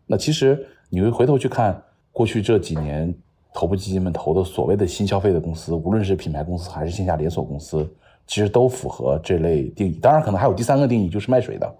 [0.05, 3.13] 那其实你会回头去看过去这几年。
[3.57, 7.89] 头部基金们投的所谓的新消费的公司，无论是品牌公司还是线下连锁公司，
[8.27, 9.97] 其实都符合这类定义。
[10.01, 11.75] 当然，可能还有第三个定义，就是卖水的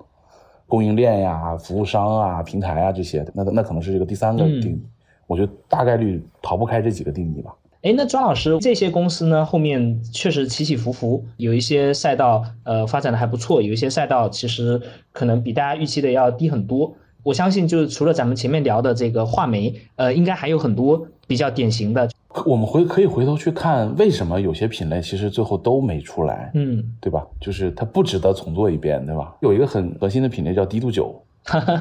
[0.67, 4.82] 供应链呀、服务商啊、平台啊这些，那那可能是这个第三个定义。
[5.28, 7.54] 我觉得大概率逃不开这几个定义吧。
[7.82, 16.93] 哎，那庄老师，这些公司呢，后面确实起起伏伏，有一些赛道呃发展的还不错，有一些赛道其实可能比大家预期的要低很多。
[17.21, 22.10] 我相信，就是除了咱们前面聊的这个画眉，呃，应该还有很多比较典型的。
[22.45, 27.26] 我们回可以回头去看，为什么有些品类其实最后都没出来，嗯，对吧？
[27.39, 29.36] 就是它不值得重做一遍，对吧？
[29.41, 31.24] 有一个很核心的品类叫低度酒，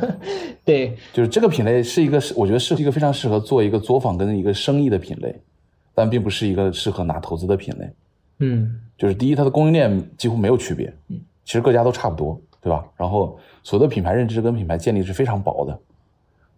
[0.64, 5.34] 对，就是这个品类是一个，我觉得是一个非常适合做一个作坊跟一个生意的品类，
[5.94, 7.90] 但并不是一个适合拿投资的品类。
[8.38, 12.40] 嗯，就是第一，它的供应链几乎没有区别，嗯，其实各家都差不多。
[12.64, 12.82] 对吧？
[12.96, 15.78] 然后所有的品牌认知跟品牌建立是非常薄的，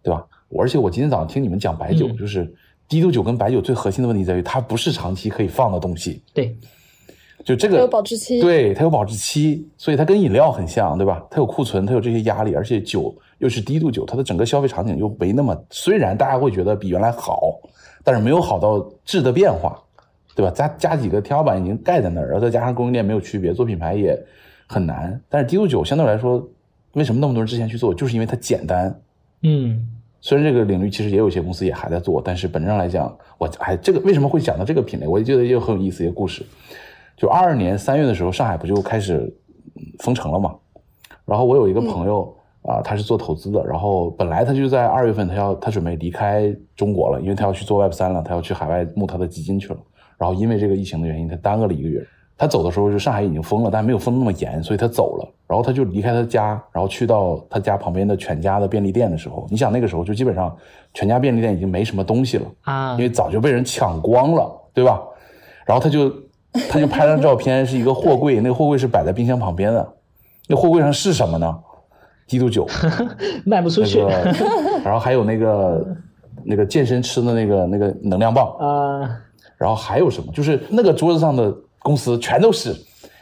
[0.01, 0.25] 对吧？
[0.57, 2.49] 而且我今天早上听你们讲白酒，就是
[2.87, 6.21] 低度酒跟白酒最核心的问题在于它不是长期可以放的东西。
[6.33, 6.57] 对，
[7.43, 11.25] 就这个有保质期，对，它有保质期，所以它跟饮料很像，对吧？
[11.29, 17.59] 它有库存，它有这些压力，而且酒又是低度酒，它的整个消费场景又没那么，虽然大家会觉得比原来好，
[18.03, 19.81] 但是没有好到质的变化，
[20.35, 20.51] 对吧？
[20.51, 24.17] 加加几个天花板已经盖在那儿，然后再加上供应链没有区别，做品牌也。
[24.69, 26.45] 很难，但是低度酒相对来说，
[26.91, 28.93] 为什么那么多人之前去做，就是因为它简单。
[29.43, 29.87] 嗯，
[30.27, 36.45] 虽然这个领域其实也有些公司也还在做，但是本质上来讲，我还这个为什么会讲到这个品类，我也觉得也有很有意思一个故事。
[37.15, 39.33] 就二二年三月的时候，上海不就开始
[39.99, 40.53] 封城了嘛？
[41.23, 49.79] 然后我有一个朋友啊，他是做投资的，然后本来他就在二月份他要他准备离开中国了，因为他要去做 Web 三了，他要去海外募他的基金去了。
[50.17, 52.05] 然后因为这个疫情的原因，他耽搁了一个月。
[52.37, 55.27] 他走的时候，就上海已经封了，但没有封那么严，所以他走了。
[55.47, 60.55] 然后他就离开他家，然后去到他家旁边的全家的便利店的时候，你想那个时候就基本上
[60.93, 65.01] 全家便利店已经没什么东西了啊，因为早就被人抢光了，对吧？
[65.65, 66.13] 然后他就
[66.69, 69.93] 他就拍张照片，是一个货柜，那个货柜是摆在冰箱旁边的，
[70.47, 71.57] 那货柜上是什么呢？
[72.27, 72.67] 低度酒，
[73.45, 73.99] 卖不出去。
[74.83, 75.87] 然后还有那个
[76.43, 79.17] 那个健身吃的那个那个能量棒啊，
[79.57, 80.31] 然后还有什么？
[80.33, 81.51] 就是那个桌子上的。
[81.87, 82.75] 公司全都是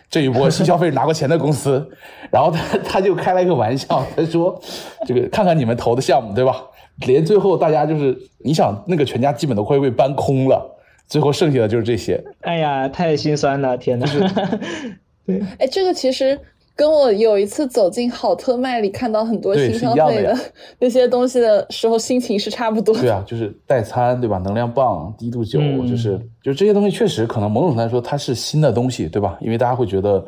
[0.10, 1.88] 这一波新消费拿过钱的公司，
[2.32, 4.60] 然后他 他就开了一个玩笑，他说
[5.06, 6.64] ：“这个看看你们投的项目，对吧？
[7.06, 14.08] 连最后大家就是你想那个全家基本都快被搬空了，最后剩下的就是这些。”哎呀，太心酸了，天哪！
[15.28, 16.40] 对， 哎，这个其实。
[16.76, 20.38] 跟我有一次走进好特卖里看到很多新消费的
[20.78, 23.02] 那些东西的时候，心情是差不多的。
[23.02, 24.38] 对啊，就是代餐，对吧？
[24.40, 29.38] 能量棒、低度酒，就是就这些东西，确实可能某种程度来说它是新的东西，对吧？
[29.40, 30.24] 因为大家会觉得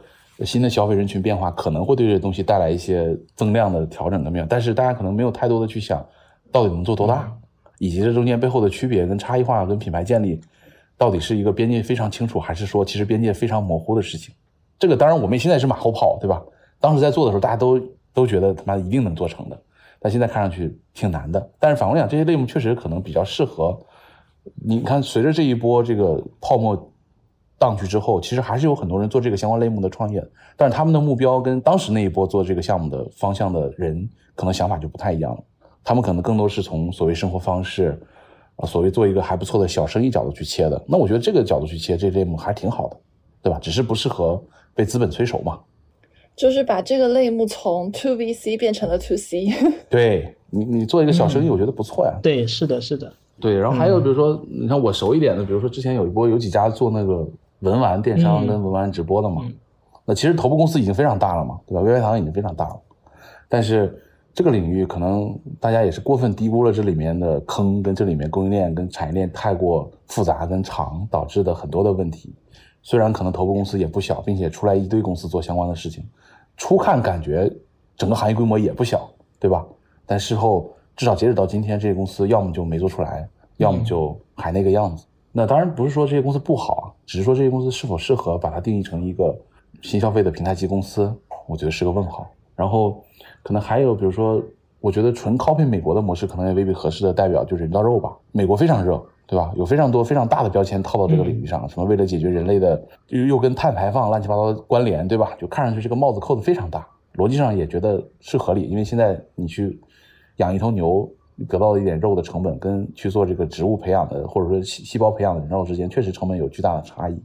[0.45, 6.05] 新的消费人群变化可能会对这些东西带来一些增量的调整的面，但是大家可能没有太多的去想
[6.49, 7.29] 到底能做多大，
[7.77, 10.39] 以及这中间背后的区别跟差异化跟品牌建立
[10.97, 14.33] 到底是一个边界非常清楚，还是说其实边界非常模糊的事情。
[14.79, 16.43] 这个当然，我们现在是马后炮，对吧？
[16.79, 17.79] 当时在做的时候，大家都
[18.13, 19.59] 都觉得他妈一定能做成的，
[19.99, 21.49] 但现在看上去挺难的。
[21.59, 23.79] 但是反过来讲，这些类目确实可能比较适合。
[24.55, 26.91] 你看，随着这一波这个泡沫
[27.57, 30.23] 荡去之后，其实还是有很多人做这个相关类目的创业，
[30.55, 35.43] 但是他们的目标跟当时那一波做这个项目的方向的人，可能想法就不太一样了。
[35.83, 37.99] 他们可能更多是从所谓生活方式，
[38.65, 40.79] 所谓做一个还不错的小生意角度去切的。
[40.87, 42.97] 那我觉得这个角度去切这类目还挺好的，
[43.41, 43.57] 对吧？
[43.59, 44.41] 只是不适合。
[44.77, 45.59] 被资本催熟嘛，
[46.35, 49.47] 就是把这个类目从 to B C 变成了 to C。
[49.89, 52.13] 对你，你做一个小生意，我觉得不错呀。
[52.21, 53.11] 对，是的，是的。
[53.39, 57.27] 对，然后还有比如说，你看我熟一点的，比如说之前有一波有几家做那个
[57.61, 59.43] 文玩电商跟文玩直播的嘛，
[60.05, 61.81] 那其实头部公司已经非常大了嘛，对吧？
[61.81, 62.79] 微微堂已经非常大了，
[63.49, 63.99] 但是
[64.33, 72.31] 这个领域可能大家也是过分低估了这里面的坑，跟这里面供应链跟产业链太过复杂跟长导致的很多的问题。
[72.87, 76.05] 虽然可能头部公司也不小，并且出来一堆公司做相关的事情，
[76.55, 77.51] 初看感觉
[77.97, 79.09] 整个行业规模也不小，
[79.41, 79.65] 对吧？
[80.05, 83.27] 但事后至少截止到今天，这些公司要么就没做出来，
[83.57, 85.05] 要么就还那个样子。
[85.33, 89.37] 那当然不是说这些公司不好啊，只是说这些公司是否适合把它定义成一个
[89.81, 91.13] 新消费的平台级公司，
[91.45, 92.25] 我觉得是个问号。
[92.55, 93.03] 然后
[93.43, 94.41] 可能还有比如说，
[94.79, 99.05] 我觉得纯 copy 美国的模式可能也未必合适的代表就是人造肉吧，美国非常热。
[99.27, 99.51] 对吧？
[99.57, 105.35] 有非常多非常大的标签套到这个领域上，什么为了解决人类的又又跟碳排放乱七八糟关联，对吧？
[105.37, 109.77] 就看上去这个帽子扣的非常大，逻辑上也觉得是合理，因为现在你去
[110.37, 111.11] 养一头牛
[111.45, 117.21] 得到的一点肉的成本，跟去做这个植物培养的或者说细细胞培养的人肉之间，确实成本有巨大的差异。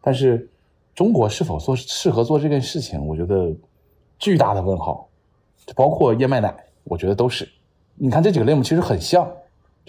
[0.00, 0.48] 但是
[0.94, 3.52] 中国是否做适合做这件事情，我觉得
[4.18, 5.06] 巨大的问号。
[5.76, 6.52] 包括燕麦奶，
[6.84, 7.46] 我觉得都是。
[7.94, 9.30] 你看这几个类目其实很像。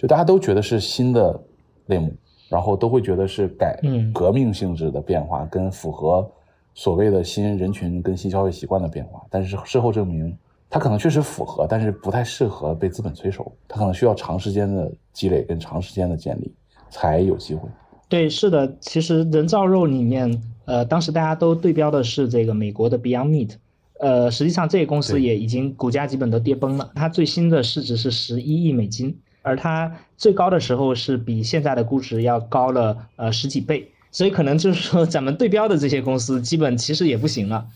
[0.02, 1.40] 就大家都觉得是新的
[1.86, 2.12] 类目，
[2.48, 3.80] 然后都会觉得是改
[4.12, 6.28] 革命性质的变化，跟符合
[6.74, 9.22] 所谓的新人群跟新消费习惯的变化。
[9.30, 10.36] 但是事后证明，
[10.68, 13.52] 它可能确实符合，但是不太适合被资本催熟。
[13.68, 16.52] 它可能需要长时间的积累跟长时间的建立
[16.90, 17.68] 才有机会。
[18.08, 23.52] 对，是的，其实人造肉里面，呃，当时大家都对标的是这个美国的 Beyond Meat，
[24.00, 29.16] 呃，实际上这个公司也已经股价基本都跌崩了，它最新的市值是十一亿美金。
[29.42, 37.66] 而它最高的时候是比现在的估值要高了呃十几倍，所以可能就是说咱们对标的这些公司基本其实也不行了。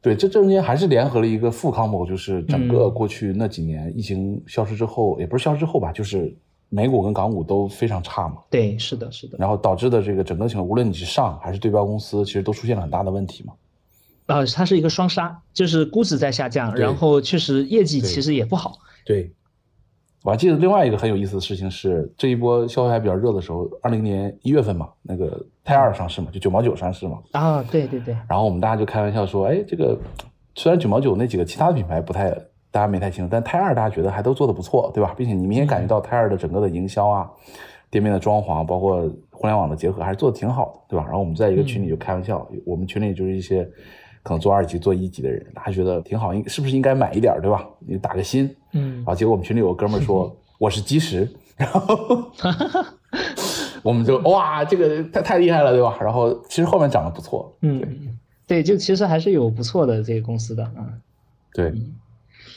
[0.00, 6.34] 对，这中间还是联合了一个负 combo，就是整个过去那几年疫情消失之后，也不是消失之后吧，就是
[6.68, 8.36] 美股跟港股都非常差嘛。
[8.50, 9.38] 对，是的，是的。
[9.38, 13.54] 然后导致的这个整个情况，无论你是上还是对标公司，其实都出现了很大的问题嘛。
[14.26, 18.78] 呃，它是一个双杀，就是估值在下降，然后确实业绩其实也不好。
[19.04, 19.30] 对。
[20.24, 27.18] 我还记得另外一个很有意思的事情是，这一波消费还比较热的时候，二零年一月份嘛，那个泰二上市嘛，就九毛九上市嘛。
[27.32, 28.16] 啊，对对对。
[28.26, 29.98] 然后我们大家就开玩笑说，哎，这个
[30.54, 32.30] 虽然九毛九那几个其他的品牌不太，
[32.70, 35.12] 大家没太清楚，但泰二大家觉得还都做的不错，对吧？
[35.14, 37.30] 并且你明显感觉到泰二的整个的营销啊，
[37.90, 41.04] 店面的装潢，包括互联网的结合，还是做的挺好的，对吧？
[41.04, 43.68] 然后我们在一个群里就开玩笑，我们群里就是一些。
[44.24, 47.64] 可能做二级、做一级的人，他觉得挺好，应是不是应该买一点，对吧？
[47.78, 52.32] 你打个新，嗯，啊，结果我们群里有个哥们儿说 我是基石，然后
[53.84, 55.96] 我们就哇，这个太太厉害了，对吧？
[56.00, 61.00] 然后其实后面涨得不错，嗯，对，就其实还是有不错的这个公司的，嗯，
[61.52, 61.72] 对。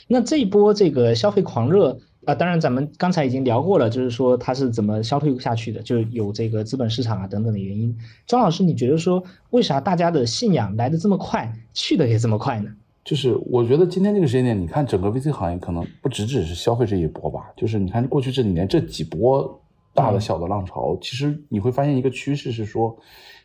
[0.08, 1.98] 那这一波这个消费狂热。
[2.28, 7.96] 啊，当然，咱们刚才已经聊过了，就是说它是怎么消退下去的，就有这个资本市场啊等等的原因。
[8.26, 12.70] 张老师，你觉得说为啥大家的信仰来的这么快，去的也这么快呢？
[13.02, 19.58] 就是我觉得今天这个时间点，你看整个 VC 行业可能不只只是消费这一波吧，就是你看过去这几年这几波
[19.94, 22.94] 大的小的浪潮，其实你会发现一个趋势是说，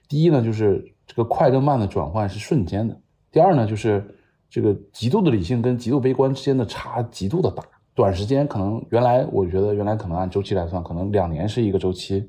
[0.10, 2.94] 第一呢，就是这个快跟慢的转换是瞬间的；
[3.32, 4.06] 第二呢，就是
[4.50, 7.64] 这个极度的理性跟极度悲观之间的差极度的大。
[7.96, 12.28] 短时间可能原来我觉得原来可能按周期来算，可能两年是一个周期，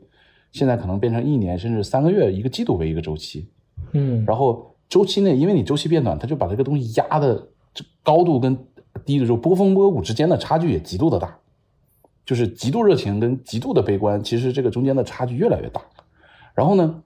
[0.53, 3.49] 现在可能变成一年甚至三个月一个季度为一个周期，
[3.93, 8.57] 嗯，然后周期内因为你周期变短，它就把这个东西压的这高度跟
[9.05, 11.35] 低的时候波峰波谷之间的差距也极度的大，
[12.27, 15.81] 就是极度热情跟极度的悲观，其实这个中间的差距越来越大。
[16.55, 17.03] 然后呢，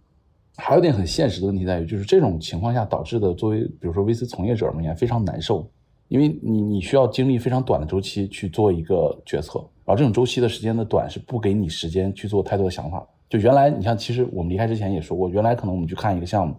[0.56, 5.70] 还有点很现实的问题在于，就是这种情况下导致的作为比如说 VC 从业者而言非常难受。
[6.08, 13.06] 因为你你需要经历非常短的周期去做一个决策，然后这种周期的时间的短是不给你时间去做太多的想法。
[13.28, 16.54] 就原来你像，其实我们离开之前也说过，原来可能我们去看一个项目，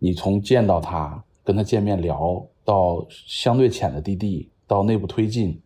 [0.00, 5.60] 你从见到他跟他见面聊到相对浅的滴滴，到内部推进，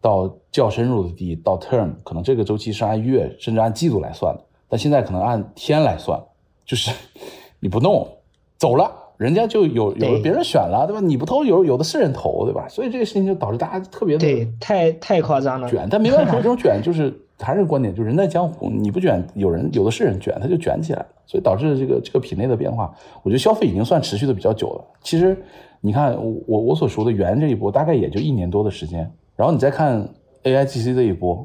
[0.00, 6.18] 到较深入的滴到 term，可能这个周期是按月甚至按季度来算的，但现在可能按天来算，
[6.64, 6.90] 就是
[7.60, 8.08] 你不弄
[8.56, 8.90] 走了。
[9.18, 11.00] 人家就有有别人选了，对吧？
[11.00, 12.66] 你不投，有有的是人投，对吧？
[12.68, 15.86] 所以这个事情就导致大家特别的对，太太夸张了，卷。
[15.90, 21.06] 但没办法， 这种卷就是还是观点，就人在江湖，你不卷，有人有的是人卷，他就卷起来了。
[21.26, 22.94] 所以导致这个这个品类的变化，
[23.24, 24.84] 我觉得消费已经算持续的比较久了。
[25.02, 25.36] 其实
[25.80, 26.14] 你看
[26.46, 29.12] 我我所说的元这一波，大概也就一年多的时间。
[29.34, 30.08] 然后你再看
[30.44, 31.44] A I G C 这一波，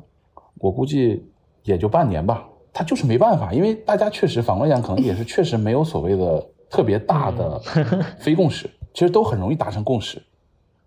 [0.60, 1.26] 我估计
[1.64, 2.48] 也就半年吧。
[2.72, 6.48] 它就是没办法，因为大家确实反过来讲，可能也是确实没有所谓的。
[6.74, 7.62] 特别大的
[8.18, 10.20] 非共识，其实都很容易达成共识。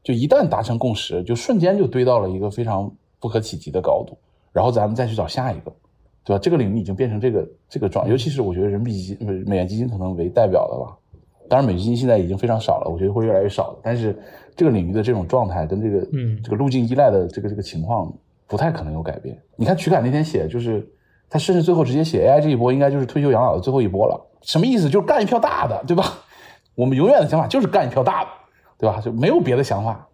[0.02, 4.18] 就一旦达成共识，就瞬间就堆到了一个非常不可企及的高度。
[4.52, 5.72] 然后咱们再去找下一个，
[6.24, 6.40] 对吧？
[6.42, 10.98] 这个领域已经变成这个这个状，尤其是我觉得人民币基金、美元基金可能为代表的吧。
[11.48, 13.78] 当然，美基金现在已经非常少了，我觉得会越来越少。
[13.80, 14.18] 但是
[14.56, 18.12] 这个领域的这种状态跟这个嗯这个路径依赖的这个这个情况
[18.48, 19.40] 不太可能有改变。
[19.54, 20.84] 你看曲凯那天写，就是
[21.28, 24.20] 他甚至最后直接写 AI 这一波应该就是退休养老的最后一波了。
[24.42, 24.88] 什么意思？
[24.88, 26.04] 就是干一票大的，对吧？
[26.76, 28.30] 我们永远的想法就是干一票大的，
[28.78, 29.00] 对吧？
[29.00, 30.06] 就没有别的想法。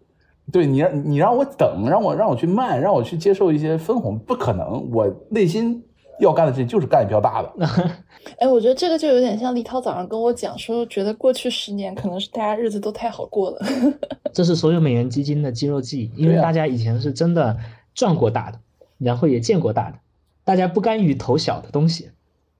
[0.51, 4.89] 对你让你让我等，让我让我去慢，让我去接受一些分红，不可能。
[4.91, 5.81] 我内心
[6.19, 7.53] 要干的事情就是干一票大的。
[8.39, 13.59] 哎，我觉得这个就有点像立涛早上跟我讲说，觉得过去十年可能是大家日子都太好过了。
[14.33, 17.55] 这是所有美元基金的肌肉记忆，因为大家以前是真的
[17.93, 18.59] 赚过大的，
[18.97, 19.97] 然后也见过大的，
[20.43, 22.09] 大家不甘于投小的东西。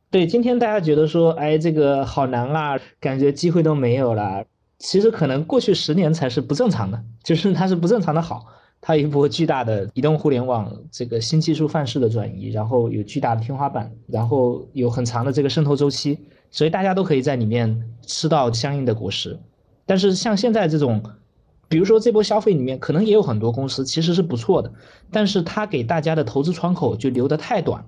[0.09, 4.45] 对，今天大家觉得说，哎，这个好难啊，感觉机会都没有了。
[4.77, 8.45] 其实可能过去十年才是不正常的，就是它是不正常的好。
[8.79, 16.19] 它有一波巨大的移动互联网这个新技术范式的转移，然后有巨大的天花板，然后有很长的这个渗透周期，
[16.51, 19.39] 所以大家都可以在里面吃到相应的果实。
[19.85, 21.01] 但是像现在这种，
[21.73, 24.71] 比如说这波消费里面，可能也有很多公司其实是不错的，
[25.09, 27.83] 但是它给大家的投资窗口就留得太短，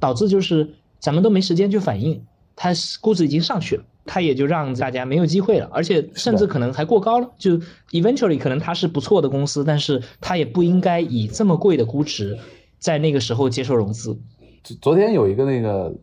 [0.00, 2.20] 导致就是咱们都没时间去反应，
[2.56, 3.84] 它估值已经上去了。
[4.04, 7.30] 它也就让大家没有机会了，而且甚至可能还过高了。
[7.38, 7.52] 就
[7.92, 12.36] eventually 可能它是不错的公司，但是它也不应该以这么贵的估值
[12.80, 14.18] 在那个时候接受融资。
[14.82, 15.94] 昨天有一个那个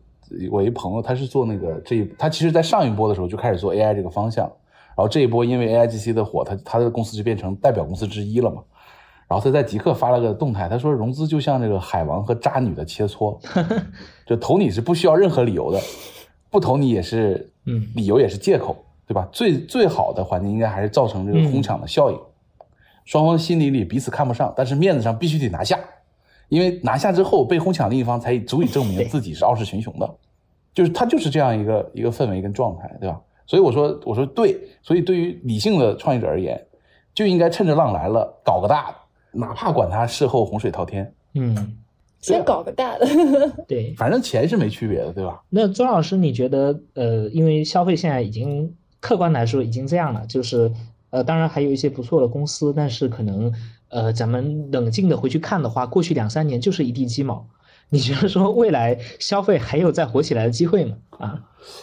[0.50, 4.50] 我一朋友，他是做那个这一，他其实在上一波的时候就开始做 AI 这个方向，
[4.96, 8.62] 然后这一波因为 AIGC 的火，他他的公司就变成代表公司之一了嘛。
[9.28, 13.38] 然后他在极客发了个动态，他说融资就像这个海王和渣女的切磋，
[14.26, 15.80] 就投你是不需要任何理由的。
[16.50, 18.76] 不投你也是，嗯，理由也是借口，
[19.06, 19.26] 对吧？
[19.32, 22.20] 最最好的环境应该还是造成这个哄抢的效应，
[23.06, 25.78] 双方心里里彼此看不上，但是面子上必须得拿下，
[26.50, 30.14] 因为拿下之后被哄抢另一方才足以证明自己是傲视群雄的，
[30.74, 33.18] 就是他就是这样一个一个氛围跟状态，对吧？
[33.52, 36.58] 所以我说我说对，所以对于理性的创业者而言，
[37.12, 38.96] 就应该趁着浪来了搞个大的，
[39.38, 41.76] 哪怕管它事后洪水滔天，嗯。
[42.22, 43.06] 先搞个大的，
[43.68, 45.42] 对， 反正钱是没区别的，对吧？
[45.50, 50.72] 那周老师，你觉得，呃，因为消费现在已经客观来说已经这样了，就是，
[51.10, 53.52] 呃，当然还有一些不错的公司，但是可能，
[53.88, 57.46] 呃，咱们冷静的回去看的话，过去两三年就是一地鸡毛。
[57.92, 60.96] 你觉得说未来消费还有再火起来的机会吗？
[61.18, 61.38] 啊，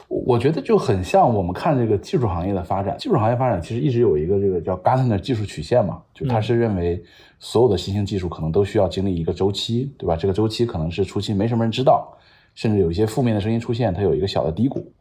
[0.07, 6.99] 我觉得就很像我们看这个技术行业的发展，技术行业发展其实一直有一个这个叫 Gartner 技术曲线嘛，就他是认为
[7.37, 10.15] 所有的新兴技术可能都需要经历一个周期，对吧？
[10.15, 12.11] 这个周期可能是初期没什么人知道，
[12.55, 14.91] 甚至有一些负面的声音出现，它有一个小的低谷，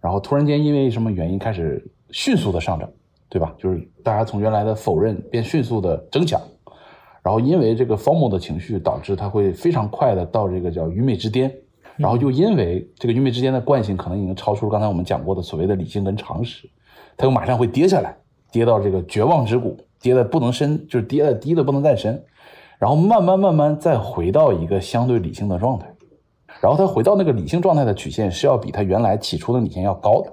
[0.00, 2.88] 然后突然间因为什么原因开始迅速的上涨，
[3.28, 3.54] 对吧？
[3.58, 6.40] 就是大家从原来的否认变迅速的争抢。
[7.26, 11.52] 然后因为这个 formal 的情绪，导致它会非常快的到这个叫愚昧之巅，
[11.96, 16.70] 然后又因为这个愚昧之巅的惯性可能已经超出了刚才我们讲过的所谓的理性跟常识，
[17.16, 18.16] 它又马上会跌下来，
[18.52, 22.24] 跌到这个绝望之谷，跌的不能深，就是跌的低的不能再深，
[22.78, 25.92] 然后慢慢慢慢再回到一个相对理性的状态，
[26.60, 30.32] 然后它回到那个理性状态的曲线是要比它原来起初的理性要高的，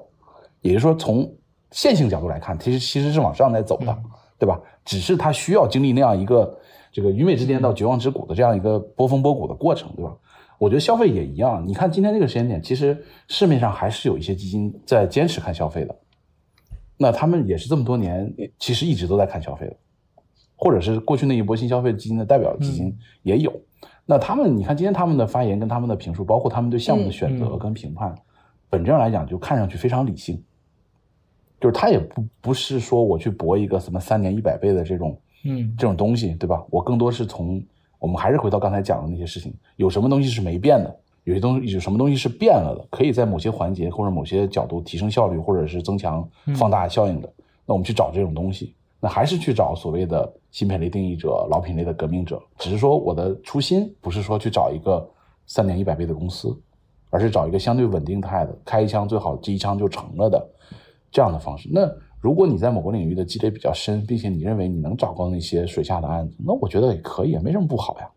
[0.62, 1.28] 也就是说从
[1.72, 3.98] 线性角度来看，其实其实是往上在走的，
[4.38, 4.62] 对吧？
[4.86, 6.56] 只是它需要经历那样一个。
[6.94, 10.16] 这个愚昧之巅到绝望之谷的这样一个波峰波谷的过程，对吧？
[10.60, 11.68] 我觉得消费也一样。
[11.68, 15.96] 你看今天这个时间点，其实市面上还是有一些基金在坚持看消费的。
[16.96, 19.76] 那他们也是这么多年，其实一直都在看消费的，
[20.56, 23.52] 或者是过去那一波新消费基金的代表基金也有。
[24.06, 28.16] 那他们，你看今天他们的发言跟他们的评述，包括他们对项目的选择跟评判，
[28.70, 30.42] 本质上来讲就看上去非常理性。
[31.60, 35.20] 就是他也不不是说我去搏一个什么三年一百倍的这种。
[35.44, 36.64] 嗯，这种东西，对吧？
[36.70, 37.62] 我更多是从
[38.00, 47.32] 我们还是回到刚才讲的那些事情，有什么东西是没变的，有些东西有什么东西是变了的，可以在某些环节或者某些角度提升效率，或者是增强放大效应的。
[47.66, 52.42] 那我们去找这种东西，那还是去找所谓的新品类定义者、老品类的革命者。
[52.58, 55.10] 只是说我的初心不是说去找一个
[55.46, 56.58] 三年一百倍的公司，
[57.10, 60.46] 而是找一个相对稳定态的，开一枪最好这一枪就成了的
[61.12, 61.70] 这样的方式。
[61.72, 61.82] 那。
[62.24, 68.10] 如果你在某个领域的积累比较深，并且你认为你能找到那些水下的案子，那我觉得也可以，没什么不好呀。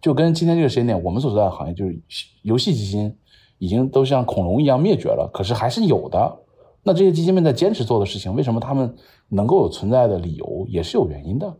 [0.00, 1.96] 就跟今天这个时间点，我们所在的行业就是
[2.42, 3.16] 游戏基金，
[3.58, 6.38] 已经都像恐龙一样灭绝了，可是还是有的。
[6.82, 8.92] 那这些基金们在坚持做的事情，为什么他们
[9.28, 11.56] 能够有存在的理由，也是有原因的。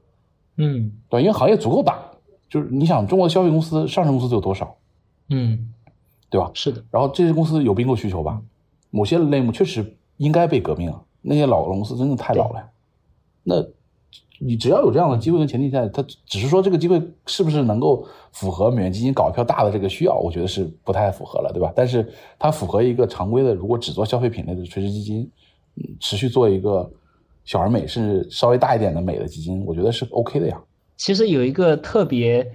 [0.57, 2.03] 嗯，对，因为行业足够大，
[2.49, 4.77] 就是你想中国的消费公司、上市公司都有多少？
[5.29, 5.73] 嗯，
[6.29, 6.51] 对吧？
[6.53, 6.83] 是的。
[6.91, 8.43] 然后这些公司有并购需求吧？
[8.91, 11.01] 某些类目确实应该被革命了。
[11.23, 12.71] 那些老公司真的太老了，
[13.43, 13.65] 那，
[14.39, 21.71] 你只要有这样的机会跟前提下，他只是说这个机会是不是能够符合美元基金搞一票大的这个需要，我觉得是不太符合了，对吧？
[21.77, 25.31] 但是它符合一个常规的，如果只做消费品类的垂直基金，
[25.77, 26.91] 嗯，持续做一个
[27.45, 30.59] 小而美甚至稍微大一点的美的基金，我觉得是 OK 的呀。
[30.97, 32.51] 其实有一个特别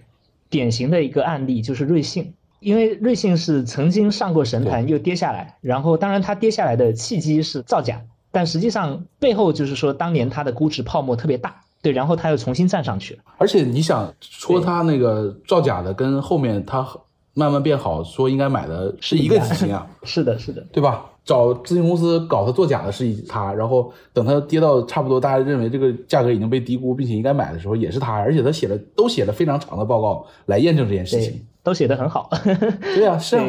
[0.49, 8.01] 典型的一个案例就是瑞幸，因为瑞幸是曾经上过神坛又跌下来，然后当然它跌下来的契机是造假。
[8.36, 13.22] 但实际上背后就是说，当年它的估值泡沫特别大，对，然后它又重新站上去了。
[13.38, 16.86] 而且你想说它那个造假的，跟后面它
[17.34, 21.06] 慢慢变好，说应该买的是一个基金 啊，是的，是的，对吧？
[21.24, 32.30] 找咨询公司搞它作假的是一他，然后等它跌到差不多大家认为这个价格已经被低估，并且应该买的时候，也是他，而且他写了都写了非常长的报告来验证这件事情，都写的很好。
[32.96, 33.46] 对啊，是啊，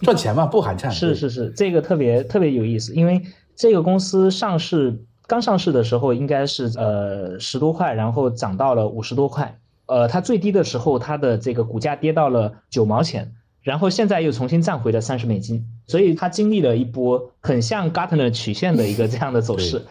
[0.00, 0.90] 赚钱嘛，不寒碜。
[0.90, 3.22] 是是是，这个特别特别有意思，因为
[3.56, 13.32] 这个公司上市刚上市的时候应该是呃十多块，然后涨到了五十多块，呃，它最低的时候它的这个股价跌到了九毛钱。
[13.62, 19.84] 然后现在又重新站回了三十美金，所以它经历了一波很像 Gartner 曲线的一个这样的走势，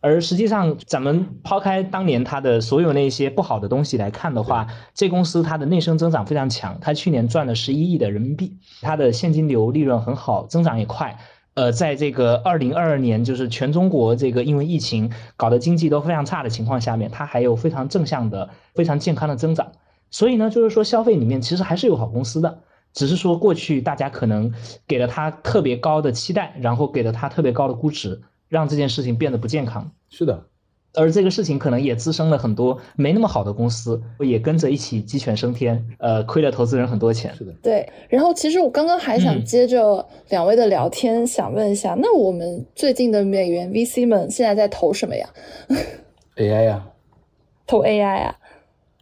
[0.00, 11.16] 而实际上咱们抛开当年它的所有那些不好的东西来看的话，这公司它的内生增长非常强，它去年赚了十一亿的人民币，它的现金流利润很好，增长也快。
[11.54, 19.72] 呃，在这个二零二二年，就是全中国这个因为疫情搞得经济都非常差的情况下面，它还有非常正向的、非常健康的增长。
[20.10, 22.60] 所以呢，就是说消费里面其实还是有好公司的。
[22.92, 24.52] 只是说过去大家可能
[24.86, 29.92] 给了它特别高的期待，然后给了它特别高的估值，让这件事情变得不健康。
[30.08, 30.44] 是的，
[30.94, 37.34] 而这个事情可能也滋生了很多没那么好的公司，也跟着一起鸡犬升天，呃，亏了投资人很多钱。
[37.34, 37.88] 是的，对。
[38.08, 45.28] 然后其实我刚刚还想接着两位的聊天，想问一下，那我们最近的美元 VC 们现在在投什么呀
[46.36, 46.86] ？AI 呀，
[47.66, 48.36] 投 AI 啊？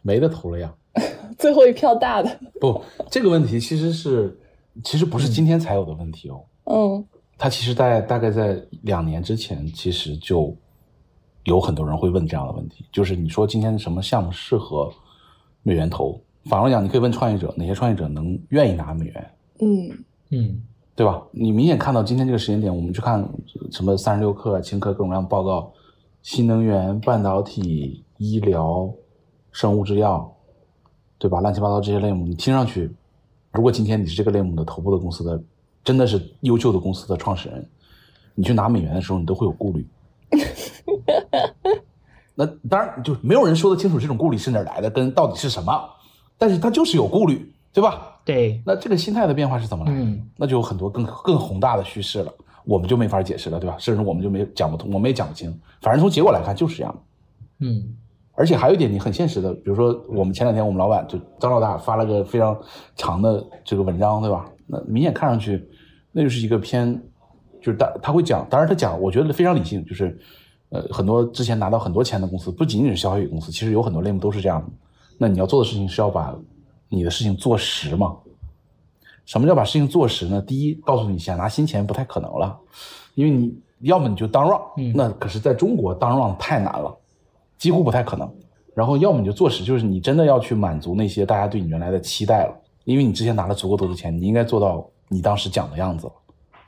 [0.01, 0.73] 没得投了呀。
[1.37, 2.29] 最后一票大的
[2.59, 4.37] 不，这个问题其实是，
[4.83, 6.43] 其实不是今天才有的问题哦。
[6.65, 7.05] 嗯，
[7.37, 10.53] 它其实，在大概在两年之前，其实就
[11.43, 14.91] 有很多人会问这样的问题，就是你说今天什么项目适合
[15.63, 16.19] 美元投？
[16.45, 19.31] 反过来讲，你可以问创业者，哪些创业者能愿意拿美元？
[19.59, 20.61] 嗯嗯，
[20.95, 21.21] 对吧？
[21.31, 23.27] 你明显看到今天这个时间点，我们去看
[23.71, 25.71] 什么三十六氪、青科各种各样的报告，
[26.21, 28.91] 新能源、半导体、医疗、
[29.51, 30.33] 生物制药。
[31.21, 31.41] 对吧？
[31.41, 32.89] 乱七八糟这些类目，你听上去，
[33.51, 35.43] 如果今天你是这个类目的头部的公司的，
[35.83, 37.69] 真的是优秀的公司的创始人，
[38.35, 39.85] 你去拿美元的时候，你都会有顾虑。
[42.35, 45.89] 那当然，就没有人说得清楚这种顾虑是哪来的，跟到底是什么，
[46.37, 48.17] 但是他就是有顾虑，对吧？
[48.23, 48.61] 对。
[48.65, 49.99] 那这个心态的变化是怎么来的？
[50.37, 52.33] 那就有很多更更宏大的叙事了，
[52.65, 53.75] 我们就没法解释了，对吧？
[53.77, 55.53] 甚至我们就没讲不通，我们也讲不清。
[55.81, 57.03] 反正从结果来看就是这样。
[57.59, 57.95] 嗯。
[58.33, 62.57] 而且还有一点，你很现实的，比如说我们前两天我们老板就张老大发了个非常
[62.95, 64.49] 长的这个文章，对吧？
[64.65, 65.69] 那明显看上去，
[66.13, 67.01] 那就是一个偏，
[67.61, 70.17] 就是他他会讲，当然他讲，我觉得非常理性，就是
[70.69, 74.67] 呃很多之前拿到很多钱的公司，不仅仅是消费公司，其实有很多类目都是这样的。
[75.17, 76.35] 那你要做的事情是要把
[76.87, 78.15] 你的事情做实嘛？
[79.25, 80.41] 什么叫把事情做实呢？
[80.41, 82.57] 第一，告诉你想拿新钱不太可能了，
[83.15, 86.95] 因为你要么你就当 run，那可是在中国当 run 太难了。
[87.57, 88.33] 几乎不太可能，
[88.73, 92.55] 然后要么你就做实，就是你真的要去满足那些大家对你原来的期待了，
[92.85, 96.13] 因为你之前拿了足够多的钱，你应该做到你当时讲的样子了，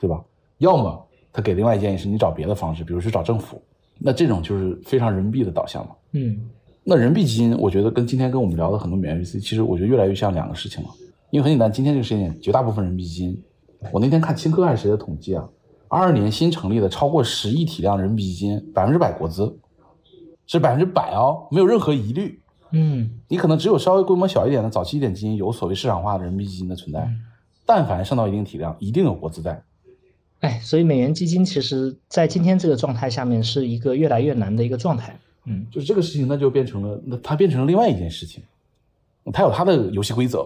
[0.02, 0.22] 对吧？
[0.62, 3.62] 要么他给另外一建议是你找别的方式，比如去找政府，
[3.98, 5.96] 那这种就是非常人民币的导向嘛。
[6.14, 6.50] 嗯，
[6.84, 10.90] 那人民币基金，我觉得跟今天跟我们聊的很多美元 VC，其实我觉得越来越像两个事情了，
[11.32, 13.44] 因为很简单，今天这个时间点，绝大部分人民币基金，
[13.92, 15.50] 我那天看青科还是谁的统计啊，
[15.88, 19.58] 二二年新成立的超过十亿体量人民币基金，百分之百国资。
[20.48, 22.38] 是百分之百哦，没有任何疑虑。
[22.72, 27.10] 嗯，你可能只有稍微规模小一点的早期一点基金有所谓市场化的人民币基金的存在，
[27.66, 29.64] 但凡上到一定体量，一定有国资在。
[30.42, 35.20] 哎，所以美元基金其实在今天这个状态下面是一个越来越难的一个状态。
[35.46, 38.44] 嗯，就是这个事情，那就变成了，那它变成了另外一件事情，
[39.34, 40.40] 它有它的游戏规则。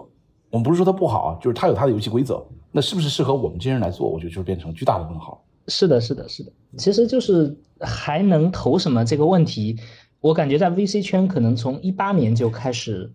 [0.50, 2.46] 我们不是说它不好啊，就是它有它的游戏规则。
[2.72, 4.08] 那是不是适合我们这些人来做？
[4.08, 5.44] 我觉得就是变成巨大的问号。
[5.68, 9.78] 是的，是的，是的，其实就是还能投什么这个问题，
[10.22, 13.12] 我感觉在 VC 圈可能从一八年就开始，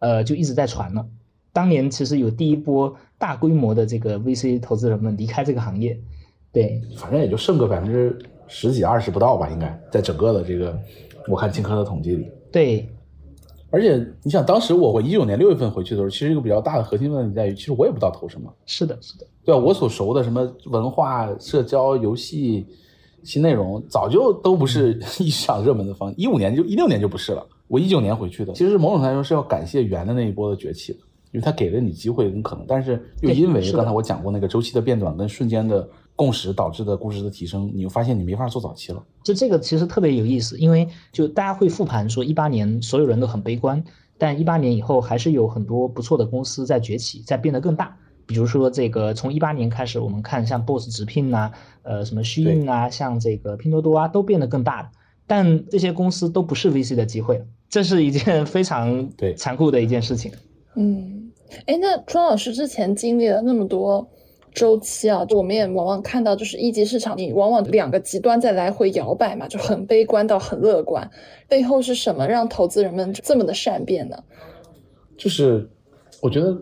[0.00, 1.06] 呃，就一直在传了。
[1.52, 5.98] 当年其实有第一波大规模的这个 VC 投资人们离开这个行业，
[6.54, 10.78] 对，反正也就剩个百分之十几二十不到吧，应该在整个的这个
[11.28, 12.26] 我看金科的统计里。
[12.52, 12.88] 对，
[13.70, 18.50] 而且你想，当时我我一九年六月份回去的时候，其实一个比较大的核心问题在于，其实我也不知道投什么。
[18.66, 19.26] 是的，是的。
[19.44, 19.58] 对啊？
[19.58, 22.64] 我所熟的什么文化、社交、游戏、
[23.24, 26.16] 新内容，早就都不是意义上热门的方向。
[26.16, 27.44] 一五年就一六年就不是了。
[27.66, 30.98] 我一九年回去的，其实某种来说是要感谢元的那一波的崛起的，
[31.32, 32.64] 因为他给了你机会跟可能。
[32.68, 39.02] 但是又因为刚才我讲过那个周期的变短跟瞬间的共识导致的估值的提升，你又发现你没法做早期了。
[39.22, 43.82] 就这个其实特别有意思，因为就大家会复盘说一八年所有人都很悲观，
[44.16, 47.96] 但一八年以后还是有很多不错的公司在崛起，在变得更大。
[48.26, 51.50] 比如说，这个从一八年开始，我们看像 BOSS 直聘呐，
[51.82, 54.90] 呃，什么虚印啊，像这个拼多多啊，都变得更大了。
[55.26, 60.32] 但这些公司都不是 VC 的机会，这是一件 非常对残酷的一件事情。
[60.74, 61.30] 嗯，
[61.66, 64.08] 哎，那庄老师之前经历了那么多
[64.54, 71.10] 周期啊，我们也往往看到，就是一级市场，你往往两个极端在来回摇摆嘛，就很悲观到很乐观，
[71.48, 74.16] 背后是什么让投资人们这么的善变呢？
[75.18, 75.68] 就是
[76.22, 76.56] 我觉得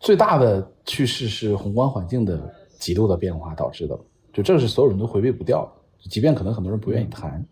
[0.00, 2.40] 最大的趋势是宏观环境的
[2.78, 3.98] 极度的变化导致的，
[4.32, 7.44] 就这是所有人都回避不掉的，即便可能很多人不愿意谈，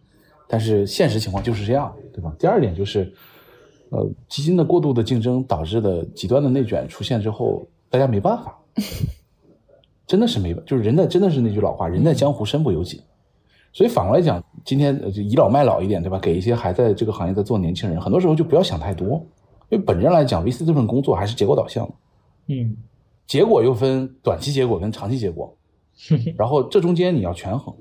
[0.49, 2.35] 但是现实情况就是这样，对吧？
[2.39, 3.13] 第二点就是。
[3.93, 8.57] 呃，基金的过度的竞争导致的极端的内卷出现之后，大家没办法，
[10.11, 13.01] 真的是没办，就是人在真的是那句老话，人在江湖身不由己。
[13.73, 16.19] 所以反过来讲，今天就倚老卖老一点，对吧？
[16.19, 19.25] 给一些还在这个行业在做年轻人，很多时候就不要想太多，
[19.69, 21.95] 因为本质上来讲，VC 这份工作还是结果导向的。
[22.49, 22.77] 嗯，
[23.25, 25.57] 结果又分短期结果跟长期结果，
[26.37, 27.73] 然后这中间你要权衡，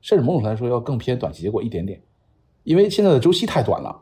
[0.00, 2.00] 甚至某种来说要更偏短期结果一点点，
[2.64, 4.00] 因为现在的周期太短了。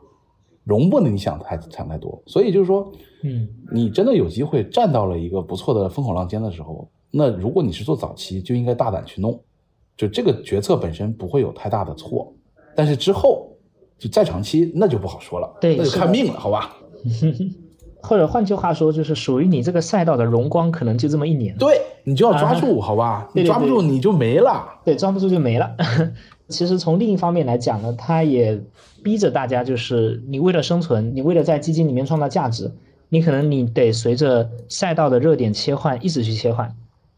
[0.63, 9.39] 容不得你想太想太多，所以就是说，嗯，你真的有机会站到了一个不错的风口浪尖的时候，那如果你是做早期，就应该大胆去弄，
[9.95, 12.33] 就这个决策本身不会有太大的错，
[12.75, 13.49] 但是之后
[13.97, 16.75] 就再长期那就不好说了，对，那就看命了，好吧？
[18.03, 23.29] 或者换句话说，就是属于你这个赛道的荣光可能就这么一年，对你就要抓住，好吧？
[23.33, 25.75] 你抓不住你就没了，对，抓不住就没了。
[26.49, 28.61] 其实从另一方面来讲呢，它也。
[29.03, 32.71] 逼着大家就是你为了生存，你为了在基金里面创造价值，
[33.07, 36.75] 你可能你得随着赛道的热点切换，一直去切换，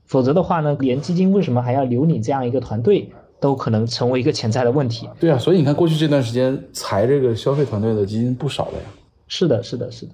[0.08, 3.08] 否则的话呢，连基金为什么还要留你这样一个团队，
[3.40, 5.08] 都可能成为一个潜在的问题。
[5.20, 8.86] 对啊，所以你看过去这段时间裁这个消费团队的基金不少了呀。
[9.28, 10.12] 是的，是的，是的。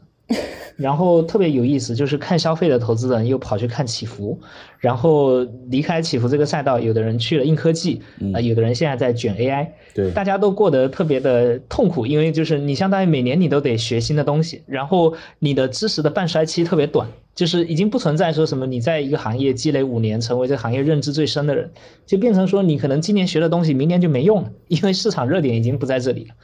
[0.75, 4.39] 然后特别有意思，就是看消费的投资人又跑去看起伏，
[4.79, 8.01] 然后离开起伏这个赛道，有的人去了硬科技，
[8.33, 21.69] 啊，有的人现在在卷 AI，对，大家都过得特别的痛苦，因为就是你相当于每年你都得学新的东西，然后你的知识的半衰期特别短，就是已经不存在说什么你在一个行业积累五年成为这行业认知最深的人，
[22.05, 26.35] 就变成说你可能今年学的东西明年就没用了，因为市场热点已经不在这里了。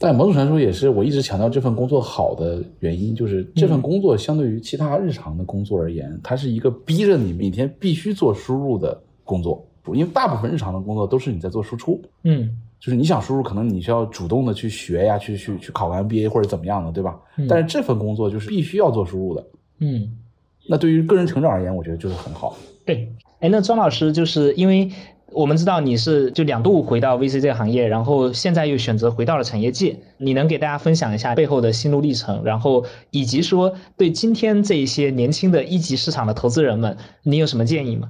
[0.00, 9.64] 但某种程度说也是我一直强调这份工作好的原因，就是这份工作相对于其他日常的工作而言，它是一个逼着你每天必须做输入的工作。
[9.94, 17.18] 因为大部分日常的工作都是你在做输出，嗯，就是你想输入，可能你需要主动的去学呀，去去去考个 MBA 或者怎么样的，对吧？
[17.48, 19.46] 但是这份工作就是必须要做输入的，
[19.78, 20.14] 嗯，
[20.68, 22.56] 那对于个人成长而言，我觉得就是很好。
[22.84, 23.10] 对，
[23.40, 24.90] 哎，那庄老师就是因为。
[25.30, 38.08] 我们知道你是就两度回到 VC 这个行业，然后现在又选择回到了产业界，你能给大家分享一下背后的心路历程，然后以及说对今天这一些年轻的一级市场的投资人们，你有什么建议吗？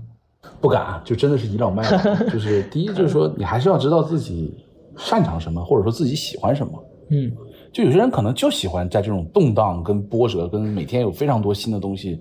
[0.61, 2.15] 不敢，就真的是倚老卖老。
[2.31, 4.55] 就是第一，就是说你还是要知道自己
[4.97, 6.73] 擅长什么，或者说自己喜欢什么。
[7.11, 7.33] 嗯，
[7.79, 12.21] 就有些人可能就喜欢在这种动荡、跟波折、跟每天有非常多新的东西。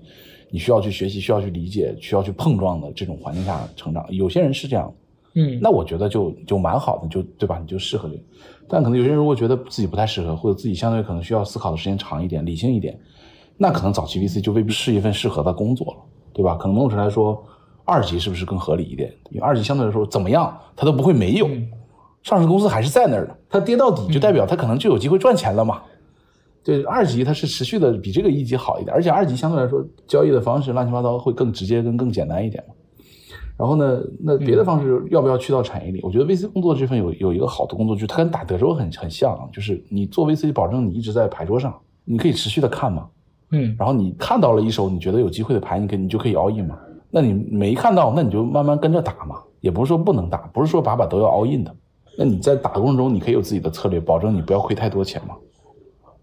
[0.50, 4.06] 你需要去学习，需要去理解，需要去碰撞的这种环境下成长。
[4.08, 4.94] 有些人是这样，
[5.34, 7.58] 嗯，那我觉得就就蛮好的，就对吧？
[7.58, 8.22] 你就适合这个。
[8.68, 12.96] 但可能有些人如果觉得自己不太适合，或者自己相对可能需要思考的时间长一点、理性一点，
[13.56, 16.00] 那可能早期 VC 就未必是一份适合的工作了，
[16.32, 16.54] 对吧？
[16.54, 17.44] 可能某种程度来说，
[17.84, 19.12] 二级是不是更合理一点？
[19.32, 21.48] 因为二级相对来说怎么样，它都不会没有，
[22.22, 23.36] 上市公司还是在那儿的。
[23.48, 25.80] 它跌到底就代表它可能就有机会赚钱了嘛。
[26.64, 32.74] 对二级它是持续的比这个一级好一点，而且二级相对来说交易的方式乱七八糟会更直接跟更简单一点嘛。
[33.56, 36.00] 然后呢，那别的方式要不要去到产业里？
[36.02, 43.08] 我觉得 VC 工作这份有有一个好的工作，就是它跟打德州很很像，就是你做 VC 保证你一直在牌桌上，你可以持续的看嘛。
[43.50, 43.74] 嗯。
[43.78, 46.78] 然后你看到了一手你觉得有机会的牌，你可你就可以 all in 嘛。
[47.10, 49.36] 那你没看到，那你就慢慢跟着打嘛。
[49.60, 51.74] 也不是说不能打，不是说把把都要 all in 的。
[52.20, 55.36] 那你在打的过程中，你可以有自己的策略，保证你不要亏太多钱嘛。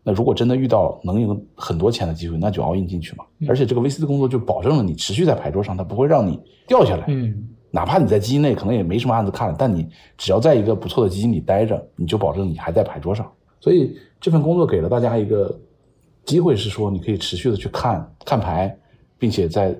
[0.03, 3.23] 那如果真的遇到能赢很多钱的机会，那就 all in 进去嘛。
[3.47, 6.37] 而且这个 VC 的工作就保证了你持续在牌桌上，它不会让你
[6.67, 7.05] 掉下来。
[7.07, 9.87] 嗯，哪怕你在基金内可能也没什么案子看了，但你
[10.17, 13.31] 只要在一个不错的基金里待着，你就保证你还在牌桌上。
[13.61, 15.57] 所以这份工作给了大家一个
[16.25, 18.77] 机会，是说你可以持续的去看看牌，
[19.17, 19.73] 并且在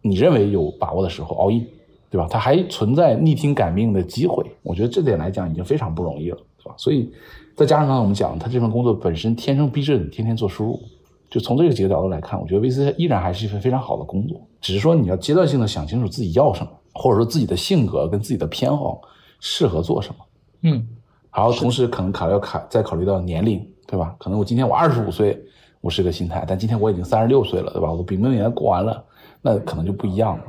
[0.00, 1.66] 你认为有把握的时候 all in，
[2.10, 2.26] 对吧？
[2.30, 4.44] 他还存在逆天改命的机会。
[4.62, 6.74] 我觉得这点来讲已经非常不容易了，对吧？
[6.76, 7.12] 所以。
[7.58, 10.80] 再加上刚才我们讲，他这份工作本身天生逼着你天天做输入，
[11.28, 14.40] 就从这个几个角度来看，我觉得 VC 依然还是一份非常好的工作。
[14.60, 19.00] 只是说你要阶段性的想清楚自己要什么，或者说自己的性格跟自己的偏好
[19.40, 20.24] 适合做什么。
[20.62, 20.86] 嗯，
[21.34, 24.14] 然后同时可能考虑考再考虑到年龄，对吧？
[24.16, 25.36] 可能我今天我二十五岁，
[25.80, 27.90] 我是个心态，但今天我已经三十六岁了，对吧？
[27.90, 29.04] 我的丙辰年过完了，
[29.42, 30.44] 那可能就不一样了。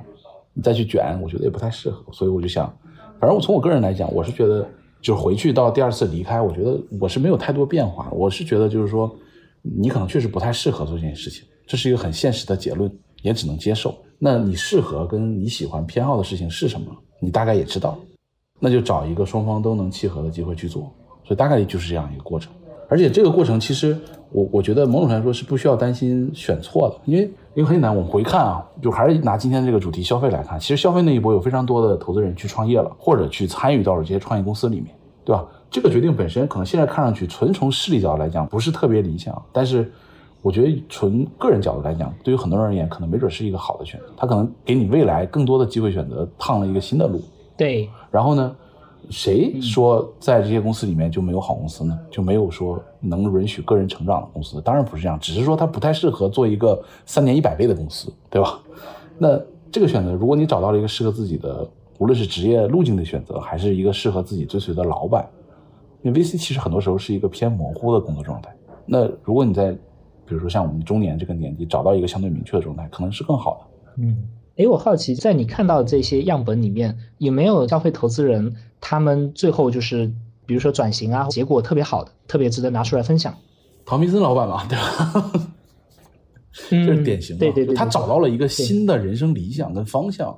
[0.61, 2.05] 再去卷，我觉得也不太适合。
[2.11, 2.65] 所以我就想，
[3.19, 4.67] 反正我从我个人来讲，我是觉得。
[5.01, 8.09] 就是回去到第二次离开，我觉得我是没有太多变化。
[8.11, 9.09] 我是觉得就是说，
[9.61, 11.47] 你可能确实不太适合做这件事情。
[11.65, 12.91] 这是一个很现实的结论，
[13.21, 13.95] 也只能接受。
[14.17, 16.87] 那你适合跟你喜欢偏好的事情是什么？
[17.21, 17.97] 你大概也知道，
[18.59, 20.93] 那就找一个双方都能契合的机会去做。
[21.23, 22.51] 所以大概就是这样一个过程。
[22.89, 23.97] 而且这个过程其实
[24.31, 27.23] 我我觉得某种程度来说是不需要担心选错的，因为
[27.53, 34.87] 因为很简单，我们回看啊，就还是拿今天这个主题消费来看，其实消费那一波有非常多的投资人去创业了，或者去参与到了这些创业公司里面，
[35.23, 35.45] 对吧？
[35.71, 39.91] 这个决定本身可能现在看上去纯从势力角度来讲不是特别理想，但是。
[40.41, 44.05] 我觉得纯个人角度来讲，对于很多人而言，可能没准是一个好的选择。
[44.15, 47.21] 他可能给你未来更多的机会选择，趟了一个新的路。
[47.57, 47.89] 对。
[48.09, 48.55] 然后呢，
[49.09, 51.97] 谁说在这些公司里面就没有好公司呢？
[52.11, 54.61] 就没有说能允许个人成长的公司？
[54.61, 58.59] 当然不是这样，只是说它不太适合做一个三年一百倍的公司，对吧？
[59.17, 59.39] 那
[59.71, 65.27] 这个选择，如果你找到了一个适合自己的，无论是职业路径的选择，还是一个适合自己追随的老板，
[66.01, 68.55] 因为 VC 其实很多时候是一个偏模糊的工作状态。
[68.85, 69.71] 那如果你在
[70.25, 74.03] 比如说像我们中年这个年纪，找到一个相对明确的状态，可能是更好的。
[74.03, 74.23] 嗯，
[74.59, 80.11] 哎，我好奇，在你看到这些样本里面，有没有消费投资人他们最后就是，
[80.45, 83.33] 比如说转型啊，结果特别好的，特别值得拿出来分享？
[83.85, 85.31] 唐明森老板嘛，对吧？
[86.69, 87.39] 这是典型的。
[87.39, 90.37] 对对对，他找到了一个新的人生理想跟方向。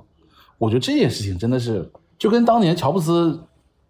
[0.56, 3.40] 我觉得这件事情真的是，就跟当年乔布斯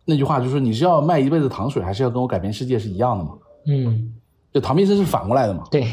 [0.07, 3.33] 那句话，就是你是要卖一辈子糖水，还是要跟我改变世界是一样的嘛？
[3.67, 4.15] 嗯。
[4.51, 5.65] 就唐明森是反过来的嘛？
[5.71, 5.87] 对，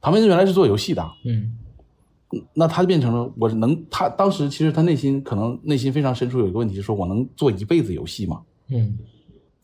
[0.00, 1.57] 唐明森原来是做游戏的，嗯，
[2.52, 8.42] 那他就变成了我能，他当时其实他内心可能内心非常深处有一个问题，说我能做一辈子游戏吗？
[8.68, 8.98] 嗯，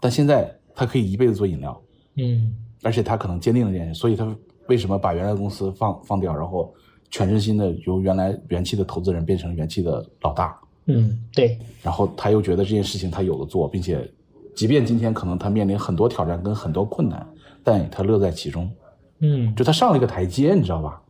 [0.00, 1.80] 但现在他可以一辈子做饮料，
[2.16, 4.34] 嗯，而且他可能坚定了这件事，所以他
[4.68, 6.72] 为什么把原来的公司放放掉，然后
[7.10, 10.58] 全身心的由原来元气的投资人变成元气的老大？
[10.86, 14.10] 嗯，对，然后他又觉得这件事情他有的做，并且
[14.54, 17.26] 即便今天可能他面临很多挑战跟很多困难。
[17.62, 18.70] 但他乐在其中，
[19.20, 21.00] 嗯，就他上了一个台阶，你知道吧？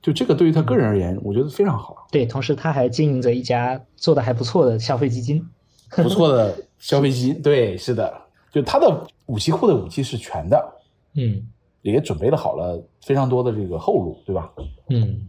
[0.00, 2.06] 就这个对于他个人而言，我觉得非常好。
[2.10, 5.44] 对，同时他还经营着一家做的还不错的消费基金，
[5.90, 7.42] 不错的消费基金。
[7.42, 8.12] 对，是的，
[8.52, 10.72] 就他的武器库的武器是全的，
[11.14, 11.42] 嗯，
[11.82, 14.52] 也准备了好了非常多的这个后路，对吧？
[14.90, 15.20] 嗯，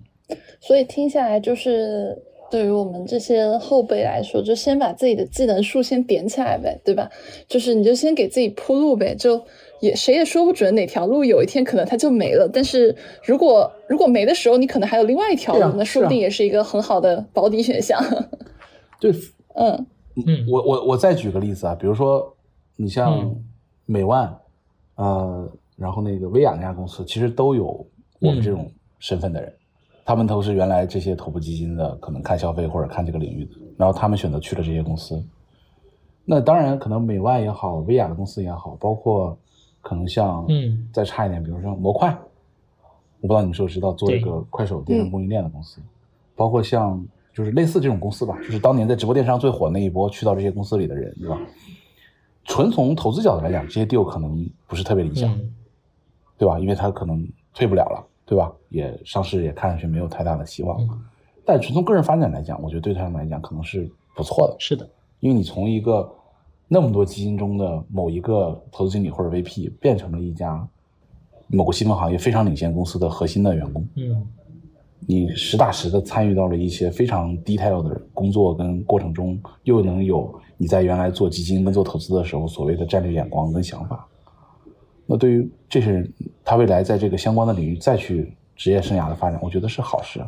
[0.60, 2.18] 所以听下来就是。
[2.52, 7.08] 对于我们这些后辈来说，就先把自己的技能树先点起来呗，对吧？
[7.48, 9.40] 就是你就先给自己铺路呗，就
[9.80, 12.50] 也谁也说不准哪条路有一天可能它就没了。
[12.52, 18.02] 但是如果如果没的时候，你可能还有另外一条路，那说不定也是一个很好的保底选项。
[19.00, 19.12] 对，
[19.56, 19.86] 嗯
[20.28, 22.36] 嗯，我我我再举个例子啊，比如说
[22.76, 23.36] 你像
[23.86, 24.36] 美万，
[24.96, 27.88] 呃，然后那个薇娅那家公司，其实都有
[28.20, 28.70] 我们这种
[29.00, 29.54] 身份的人。
[30.06, 35.24] 他们都是原来这些头部基金的，可能看消费或者看这个领域的，然后他们选择去了这些公司。
[36.26, 39.38] 那当然，可能美万也好，薇娅的公司也好，包括
[39.82, 42.10] 可能像嗯，再差一点，比如说模块，
[43.22, 45.82] 我不知道你们是不是知道做一个快手电商供应链的公司，
[46.36, 47.04] 包括像
[47.34, 51.40] 就是类似这种公司吧，就是当年在直播电商最火那一波去到这些公司里的人，对吧？
[52.44, 55.40] 纯从投资角度来讲，这些 deal 可能不是特别理想，
[56.38, 56.60] 对吧？
[56.60, 58.06] 因为他可能退不了了。
[58.30, 58.54] 对吧？
[58.70, 60.80] 也上市也看上去没有太大的希望，
[61.44, 64.56] 但纯从个人发展来讲，我觉得对他们来讲可能是不错的。
[64.60, 64.88] 是的，
[65.20, 66.08] 因为你从一个
[66.72, 70.66] 那么多基金中的某一个投资经理或者 VP，变成了一家
[71.48, 73.86] 某个细分行业非常领先公司的核心的员工。
[73.96, 74.24] 嗯，
[75.00, 84.08] 你实打实的参与到了一些非常 detail 的工作跟过程中，又能有你在原来做基金跟做投资的时候所谓的战略眼光跟想法。
[85.08, 86.14] 那对于这些人，
[86.46, 90.22] 他未来在这个相关的领域再去职业生涯的发展，我觉得是好事。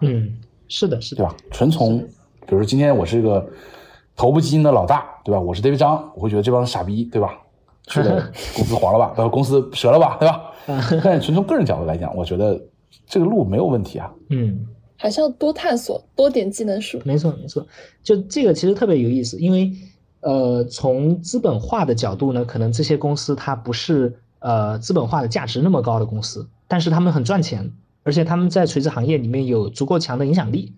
[0.00, 0.36] 嗯，
[0.66, 1.36] 是的，是的，对吧？
[1.52, 3.48] 纯从，比如说今天我是一个
[4.16, 5.40] 头部基金的老大，对吧？
[5.40, 7.38] 我是 David 张，我会觉得这帮傻逼，对吧？
[7.86, 9.12] 去了公司黄了吧？
[9.16, 10.16] 不，公司折了吧？
[10.20, 10.52] 对吧？
[10.66, 12.60] 但是纯从个人角度来讲，我觉得
[13.06, 14.10] 这个路没有问题啊。
[14.30, 17.00] 嗯，还是要多探索，多点技能树。
[17.04, 17.66] 没错，没错。
[18.02, 19.70] 就这个其实特别有意思，因为
[20.20, 24.18] 呃，从资本化的角度呢，可能这些公司它不是。
[24.40, 30.74] 呃，资本化的价值那么高的公司，但是他们很赚钱，而且他们在垂直行业里面有足够强的影响力，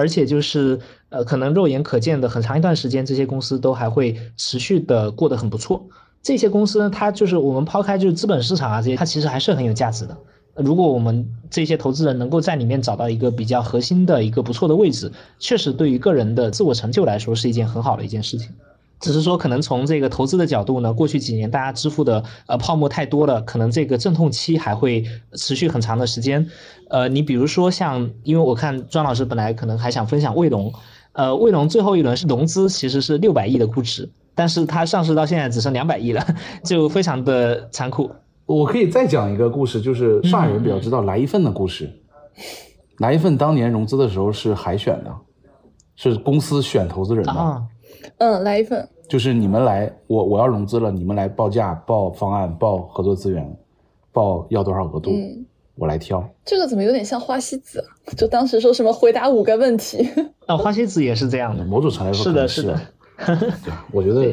[0.00, 0.80] 而且就是
[1.10, 5.86] 呃，可能肉眼可见的很长一段时间，这些公司都还会持续的过得很不错。
[6.22, 10.16] 这些公司呢，它就是我们抛开就是资本市场啊这些，它其实还是很有价值的。
[10.56, 18.50] 如果我们这些投资人能够在里面找到一个比较核心的一个不错的位置，确实对于个人的自我成就来说是一件很好的一件事情。
[19.00, 26.46] 只是说，可能从这个投资的角度呢，过去几年大家支付的呃泡沫太多了，可能这个阵痛期还会持续很长的时间。
[26.90, 30.72] 呃，你比如说像，因为我看庄老师本来可能还想分享卫龙，
[31.12, 36.26] 呃，卫龙最后一轮是融资其实是六百亿的估值，但是它上市到现在只剩两百亿了，
[36.62, 38.10] 就非常的残酷。
[38.44, 41.90] 我可以再讲一个故事，就是上海人比较知道来一份的故事。
[42.98, 45.10] 来一份当年融资的时候是海选的，
[45.96, 47.32] 是公司选投资人的。
[47.32, 47.62] 啊，
[48.18, 48.88] 嗯，来一份。
[49.08, 53.56] 就是你们来，我我要融资了，你们来报价、报方案、报合作资源、
[54.12, 55.44] 报要多少额度，嗯，
[55.74, 56.24] 我来挑。
[56.44, 57.86] 这个怎么有点像花西子啊？
[58.16, 60.08] 就当时说什么回答五个问题。
[60.46, 61.64] 哦，花西子也是这样的。
[61.64, 62.80] 某种程度来说是的，是的。
[63.64, 64.32] 对，我觉得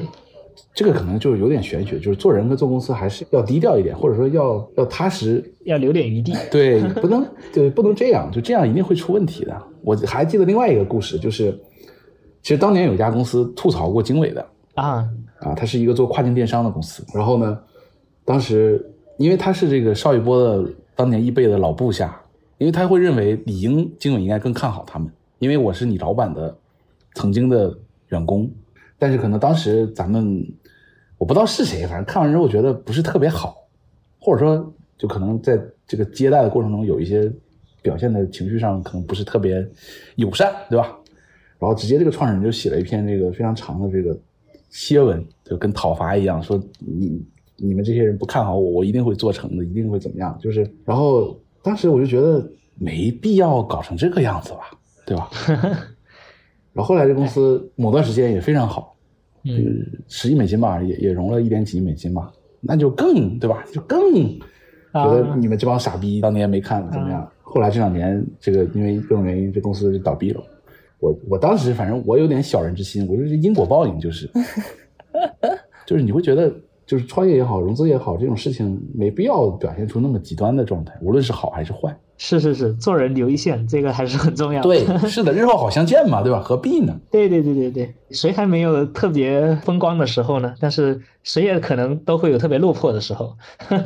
[0.74, 6.34] 这个可能就是有点玄学，就是做人跟做公司还是要低调一点，或者说要要踏实，要留点余地。
[6.52, 9.60] 对，不能对不能这样，就这样一定会出问题的。
[9.82, 11.60] 我还记得另外一个故事，就是
[12.48, 15.06] 其实当年有一家公司吐槽过经纬的啊，
[15.42, 17.60] 啊，它是一个做跨境电商的公司，然后呢，
[18.24, 22.18] 当时因为他是这个邵一波的当年易贝的老部下，
[22.58, 26.58] 因为他会认为理应经纬应该更看好他们，因为我是你老板的
[27.16, 27.78] 曾经的
[28.08, 28.50] 员工，
[28.98, 30.42] 但是可能当时咱们
[31.18, 33.58] 我不知道是谁，反正看完之后觉得不是特别好，
[34.22, 37.30] 或者说就可能在这个接待的过程中有一些
[37.82, 39.68] 表现的情绪上可能不是特别
[40.16, 40.98] 友善，对吧？
[41.60, 44.18] 然后直接这个创始人就写了一篇这个非常长的这个
[44.72, 47.22] 楔文，就跟讨伐一样，说你
[47.56, 50.38] 你们这些人不看好我，我一定会做成的，一定会怎么样？
[50.40, 54.72] 就是，然后当时我就觉得没必要搞成这个样子吧，
[55.06, 55.30] 对吧？
[56.74, 58.96] 然后后来这公司某段时间也非常好，
[59.44, 62.32] 嗯，十亿美金吧，也也融了一点几亿美金吧，
[62.62, 63.64] 那就更对吧？
[63.74, 64.00] 就更
[64.94, 67.28] 觉得你们这帮傻逼当年没看怎么样？
[67.42, 70.44] 后来这两年这个因为各种原因，这公司就倒闭了。
[71.00, 74.30] 我我当时反正我有点小人之心，我说这因果报应就是，
[75.86, 76.52] 就是你会觉得
[76.86, 81.96] 就是创业也好，融资也好，这种事情没必要表现出那么极端的状态，无论是好还是坏。
[82.20, 84.68] 是是是，做人留一线，这个还是很重要的。
[84.68, 86.42] 对， 是的，日后好相见嘛，对吧？
[86.42, 87.00] 何必呢？
[87.12, 90.56] 对对对对对，谁还没有特别风光的时候呢？
[90.60, 93.36] 但是谁也可能都会有特别落魄的时候。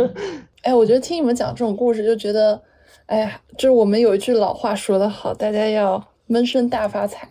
[0.64, 2.62] 哎，我觉得听你们讲这种故事，就觉得，
[3.08, 6.02] 哎呀，就是我们有一句老话说得好，大家要
[6.32, 7.28] 闷声大发财。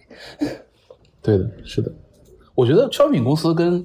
[1.23, 1.91] 对的，是的。
[2.55, 3.83] 我觉得消费品公司跟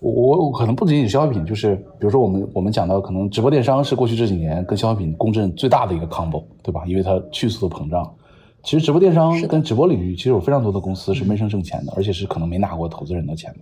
[0.00, 6.84] 我我我可能不仅仅消费品，就是比如说我们我们讲到可能直播电商是过去这几年跟消费品共振最大的一个 combo，对吧？
[6.86, 8.14] 因为它迅速的膨胀。
[8.62, 13.60] 其实直播电商跟直播领域，其实有非常多的公司是闷声挣钱的，而且是可能没拿过投资人的钱的，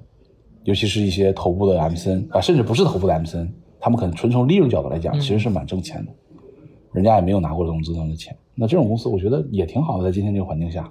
[0.62, 3.48] 尤其是一些头部的 MCN 啊，甚至不是头部的 MCN，
[3.80, 6.12] 他们可能纯从利润角度来讲，其实是蛮挣钱的，
[6.92, 8.36] 人家也没有拿过融资人的钱。
[8.54, 10.90] 那这种公司，我觉得也挺好的，在今天这个环境下。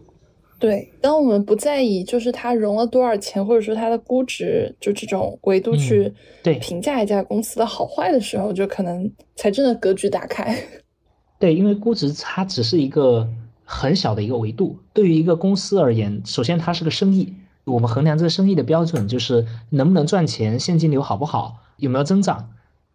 [0.58, 10.56] 对，当我们不在意就是它融了多少钱，或者说它的估值，就这种维度去对评价一家公司的好坏的时候，就可能才真的格局打开。
[11.40, 13.28] 对，因为估值它只是一个
[13.64, 14.78] 很小的一个维度。
[14.94, 17.34] 对于一个公司而言，首先它是个生意，
[17.66, 22.52] 我们衡量这个生意的标准就是能不能赚钱，现金流好不好，有没有增长。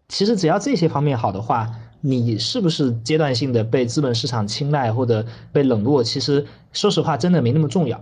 [0.08, 8.00] 其实只要这些方面好的话，你是不是阶段性的被资本市场青睐或者被冷落，其实说实话真的没那么重要。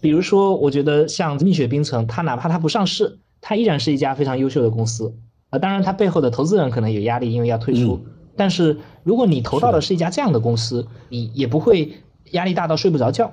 [0.00, 5.14] 比如说，我觉得像蜜雪冰城，它哪怕它不上市，它依然是一家非常优秀的公司。
[5.50, 8.00] 啊，当然它背后的投资人可能有压力，因为要退出。
[8.36, 11.92] 但是如果你投到的是一家这样的公司，你也不会
[12.30, 13.32] 压力大到睡不着觉。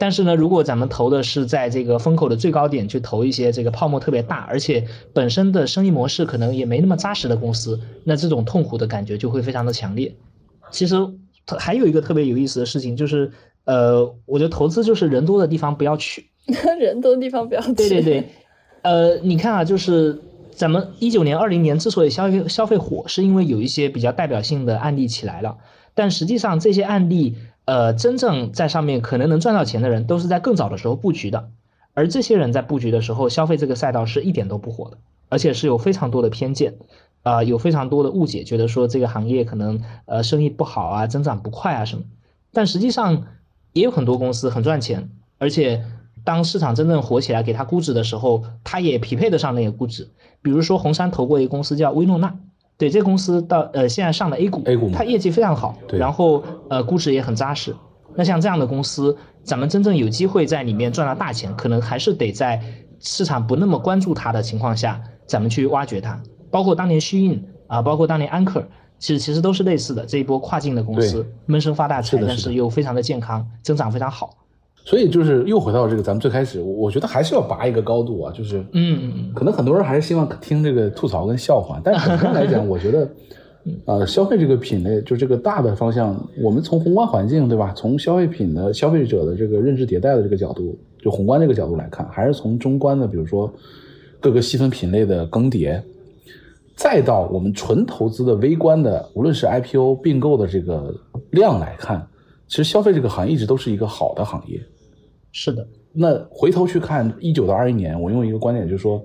[0.00, 4.82] 但是呢，如果咱们投的是在这个风口的最高点去投一些这个泡沫特别大，而且
[5.12, 10.10] 本身的生意模式可能也没那么扎实的公司，那这种痛苦的感觉就会非常的强烈。
[10.70, 10.96] 其实
[11.58, 13.30] 还有一个特别有意思的事情，就是
[13.66, 16.24] 呃，我觉得投资就是人多的地方不要去。
[16.80, 17.74] 人多的地方不要去。
[17.74, 18.28] 对对对，
[18.80, 20.18] 呃，你看啊，就是
[20.50, 25.58] 咱们一九年、二零年之所以消费消费火，是因为有一些比较代表性的案例起来了，
[25.94, 27.36] 但实际上这些案例。
[27.70, 31.50] 呃，真正在上面可能能赚到钱的人，都是在更早的时候布局的，
[31.94, 34.98] 而这些人在布局的时候，消费这个赛道是一点都不火的，
[35.28, 36.74] 而且是有非常多的偏见，
[37.22, 42.02] 啊、有非常多的误解，觉得说这个行业可能呃生意不好啊，增长不快啊什么，
[42.52, 43.22] 但实际上
[43.72, 45.08] 也有很多公司很赚钱，
[45.38, 45.84] 而且
[46.24, 50.08] 当市场真正火起来，给它估值的时候，它也匹配得上那个估值，
[50.42, 52.34] 比如说红杉投过一个公司叫薇诺娜。
[52.80, 57.76] 对，这个公司到呃现在上了 A 股，A 股它业绩非常好，然后呃估值也很扎实。
[58.14, 59.14] 那像这样的公司，
[59.44, 62.58] 咱们真正有机会在里面赚到大钱，可能还是得在
[62.98, 66.18] 市场不那么关注它的情况下，咱们去挖掘它。
[66.50, 68.66] 包括当年虚印啊，包括当年安克，
[68.98, 74.30] 其实其实都是类似的这一波跨境的公司，闷声发大财，但是又非常的健康，增长非常好。
[74.84, 83.08] 所以就是又回到这个咱们最开始，我觉得还是要拔一个高度啊，就是嗯嗯嗯，可能很多人还是希望听这个吐槽跟笑话，但本身来讲，我觉得，
[83.84, 93.52] 呃，消费这个品类就这个大的方向，我们从宏观环境对吧，从消费品的消费者的这个认知迭代的这个角度，就宏观这个角度来看，还是从中观的，比如说
[94.18, 95.80] 各个细分品类的更迭，
[96.74, 100.94] 再到我们纯投资的微观的，无论是 IPO 并购的这个
[101.30, 102.06] 量来看，
[102.50, 104.60] 其实消费这个行业一直都是一个好的行业。
[105.30, 109.00] 是的，那回头去看一九到二一年，我用一个观点就是说，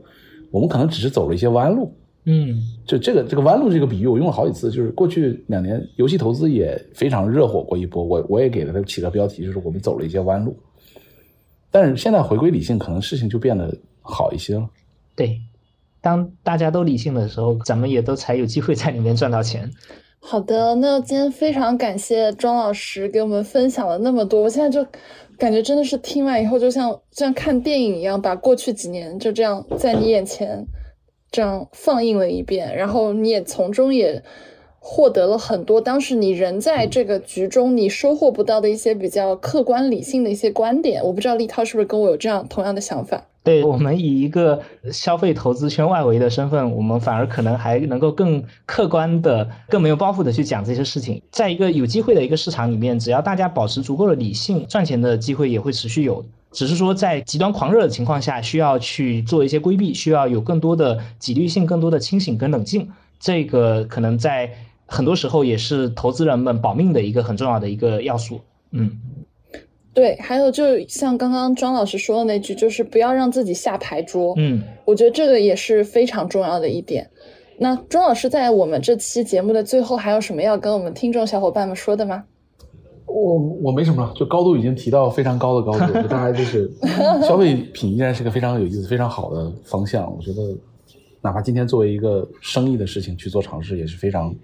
[0.49, 1.95] 我们可能只是走了一些弯路。
[2.23, 4.71] 嗯，就这个这个弯路这个比喻，我用了好几次。
[4.71, 10.57] 就是过去两年，游戏投资也非常热火过一波，我我也给了它起个标题，就是我们走了一些弯路。
[11.69, 13.71] 但是现在回归理性，可能事情就变得
[14.01, 14.67] 好一些了。
[15.15, 15.39] 对，
[16.01, 19.69] 当大家都理性的时候，咱们也都才有机会在里面赚到钱。
[20.27, 24.83] 好的，那今天非常感谢庄老师给我们分享了那么多，我现在就
[25.37, 30.65] 感觉真的是听完以后，就像就像看电影一样，把过去几年就这样在你眼前
[31.29, 34.23] 这样放映了一遍，然后你也从中也
[34.87, 41.03] 获得了很多当时你人在这个局中你收获不到的一些比较客观理性的一些观点。
[41.03, 43.19] 我不知道立涛是不是跟我有这样同样的想法？
[43.43, 44.61] 对我们以一个
[44.91, 51.19] 消费投资圈外围的身份，我们反而可能还能够更客观的、更没有包袱的去讲这些事情。
[51.31, 56.23] 在一个有机会的一个市场里面，只要大家保持足够的理性，赚钱的机会也会持续有。
[56.51, 62.87] 只是说在极端狂热的情况下，需要去做一些规避，需要有更多的纪律性、更多的清醒跟冷静。
[63.17, 64.51] 这个可能在
[64.85, 68.41] 很多时候也是投资人们保命的一个很重要的一个要素。
[68.71, 68.91] 嗯。
[69.93, 74.33] 对，还有就像刚刚庄老师说的那句，就是不要让自己下牌桌。
[74.35, 77.09] 嗯，我觉得这个也是非常重要的一点。
[77.57, 82.25] 那庄老师在我们这期节目的最后，还有什么要跟我们听众小伙伴们说的吗？
[83.05, 86.69] 我我没什么了，就高度已经提到非常高的高度，大概就是
[87.25, 90.13] 消费品依然是个非常有意思、非常好的方向。
[90.13, 90.41] 我觉得，
[91.21, 94.35] 哪怕今天作为一个生意的事情去做尝试，也是非常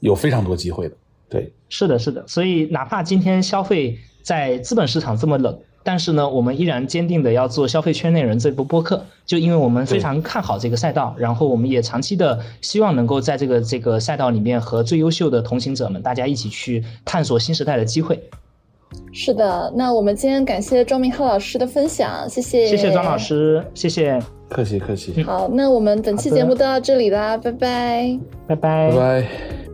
[0.00, 0.94] 有非常多机会的。
[1.28, 2.24] 对，是的，是的。
[2.26, 3.98] 所以哪怕今天消费。
[4.26, 18.20] 在资本市场这么冷，但是呢，我们依然坚定的要做消费圈内人这部播客，就因为我们非常看好这个赛道，然后我们也长期的希望能够在这个这个赛道里面和最优秀的同行者们，大家一起去探索新时代的机会。
[19.12, 25.22] 是的，那我们今天感谢庄明浩老师的分享，谢谢，谢谢庄老师，谢谢，客气客气。
[25.22, 28.18] 好，那我们本期节目就到这里啦，拜拜，
[28.48, 29.65] 拜拜，拜拜。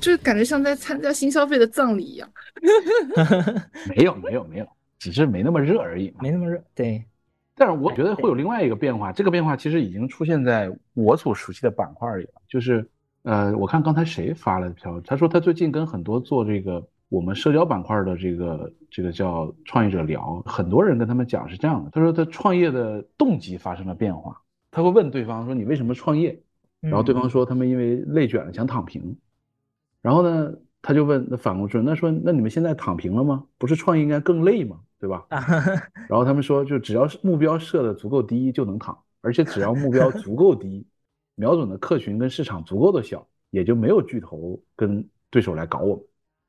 [0.00, 2.26] 就感觉像在参加新消费的葬礼一样。
[3.88, 4.66] 没有没有没有，
[4.98, 6.58] 只是没那么热而已，没那么热。
[6.74, 7.04] 对，
[7.54, 12.40] 但是我觉得会有另外一个变化，这个变化其实已经出现在我所熟悉的板块里了。
[12.48, 12.88] 就是
[13.24, 16.82] 呃，我看刚才谁发了条，他说他最近跟很多做这个。
[17.08, 24.40] 我们社交板块的这个这个叫创业者聊，很多人跟他们讲是这样的，他说他创业的动机发生了变化，
[24.70, 26.40] 他会问对方说你为什么创业？
[26.80, 29.16] 然后对方说他们因为累卷了想躺平，
[30.02, 30.52] 然后呢
[30.82, 33.44] 他就问那反过去那说那你们现在躺平了吗？
[33.58, 34.80] 不是创业应该更累吗？
[34.98, 35.26] 对吧？
[36.08, 40.86] 然后他们说就只要是目标设的足够低就能躺，而且只要目标足够低，
[41.34, 46.04] 瞄准的客群跟市场足够的小，也就没有巨头跟对手来搞我们。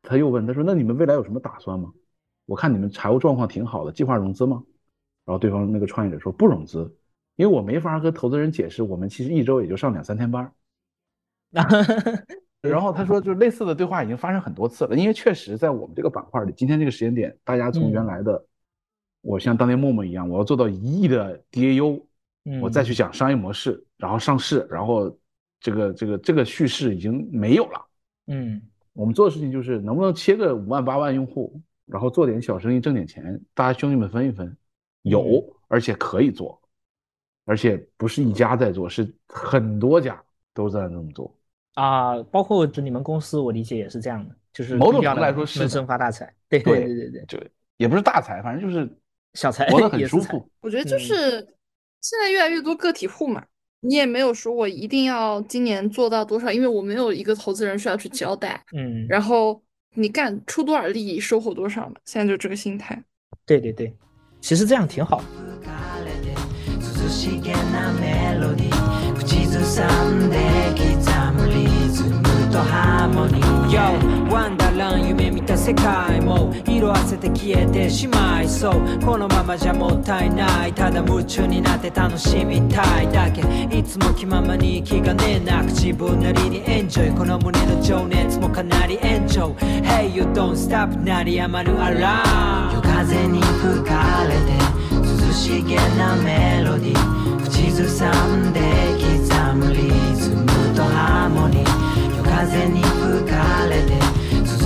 [0.08, 1.92] 他又问他说：“那你们未来有什么打算吗？
[2.46, 4.64] 我看你们财务状况挺好的，计划融资吗？”
[5.26, 6.90] 然后对方那个创业者说：“不融资，
[7.36, 10.50] 因为我没法和投资人解释，我们其实一周也就上两三天班。
[12.64, 18.46] ”然后他说：“就类似的对话已经发生很多次了，因为确实在我们这个板块里，今天这个时间点，大家从原来的
[19.22, 22.02] 我像当年陌陌一样，我要做到一亿的 DAU，
[22.62, 25.14] 我再去讲商业模式，然后上市，然后
[25.60, 27.86] 这个这个这个叙事已经没有了。”
[28.28, 28.62] 嗯。
[28.98, 34.58] 我们做的事情就是能不能切个五万八万用户，然后做点小生意挣点钱，大家兄弟们分一分，
[35.04, 36.60] 有而且可以做，
[37.46, 40.20] 而且不是一家在做，是很多家
[40.52, 41.32] 都在这么做
[41.76, 42.24] 啊。
[42.24, 46.34] 包括就你们公司，我理解也是这样的，就是某种程度来说是闷声发大财。
[46.50, 47.40] 对对对对对，就
[47.78, 48.90] 也不是大财，反正就是
[49.36, 50.50] 小财，活得很舒服。
[50.60, 51.16] 我觉得就是
[52.02, 53.46] 现在越来越多个体户嘛。
[53.82, 58.64] 你也没有说我一定要今年做到多少，因为我没有一个投资人需要去交代。
[58.76, 59.62] 嗯，然后
[59.94, 63.02] 你干出多少利益，收获多少嘛，现在就这个心态。
[63.46, 63.96] 对对对，
[64.42, 65.24] 其实这样挺好。
[73.70, 73.82] Yo
[74.32, 79.00] ワンダーラン夢見た世界も色あせて消えてしまいそう。
[79.06, 80.74] このままじゃもったいない。
[80.74, 83.42] ただ夢中になって楽しみたいだけ。
[83.76, 89.54] いつも気ままに気兼ねなく自分なりにエンジョイこの胸の情熱もかなり延長
[89.84, 92.74] Hey you don't stop 鳴りやまるアラーム。
[92.76, 94.52] 夜風に吹かれて
[95.28, 98.62] 涼しげなメロディ口ずさんで
[99.30, 100.46] 刻むリズム
[100.76, 101.87] とハーモニー。
[102.40, 103.94] 風に吹かれて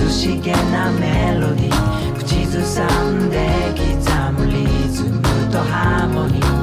[0.04, 6.61] 涼しげなメロディ口ずさんで刻むリズムとハーモニー。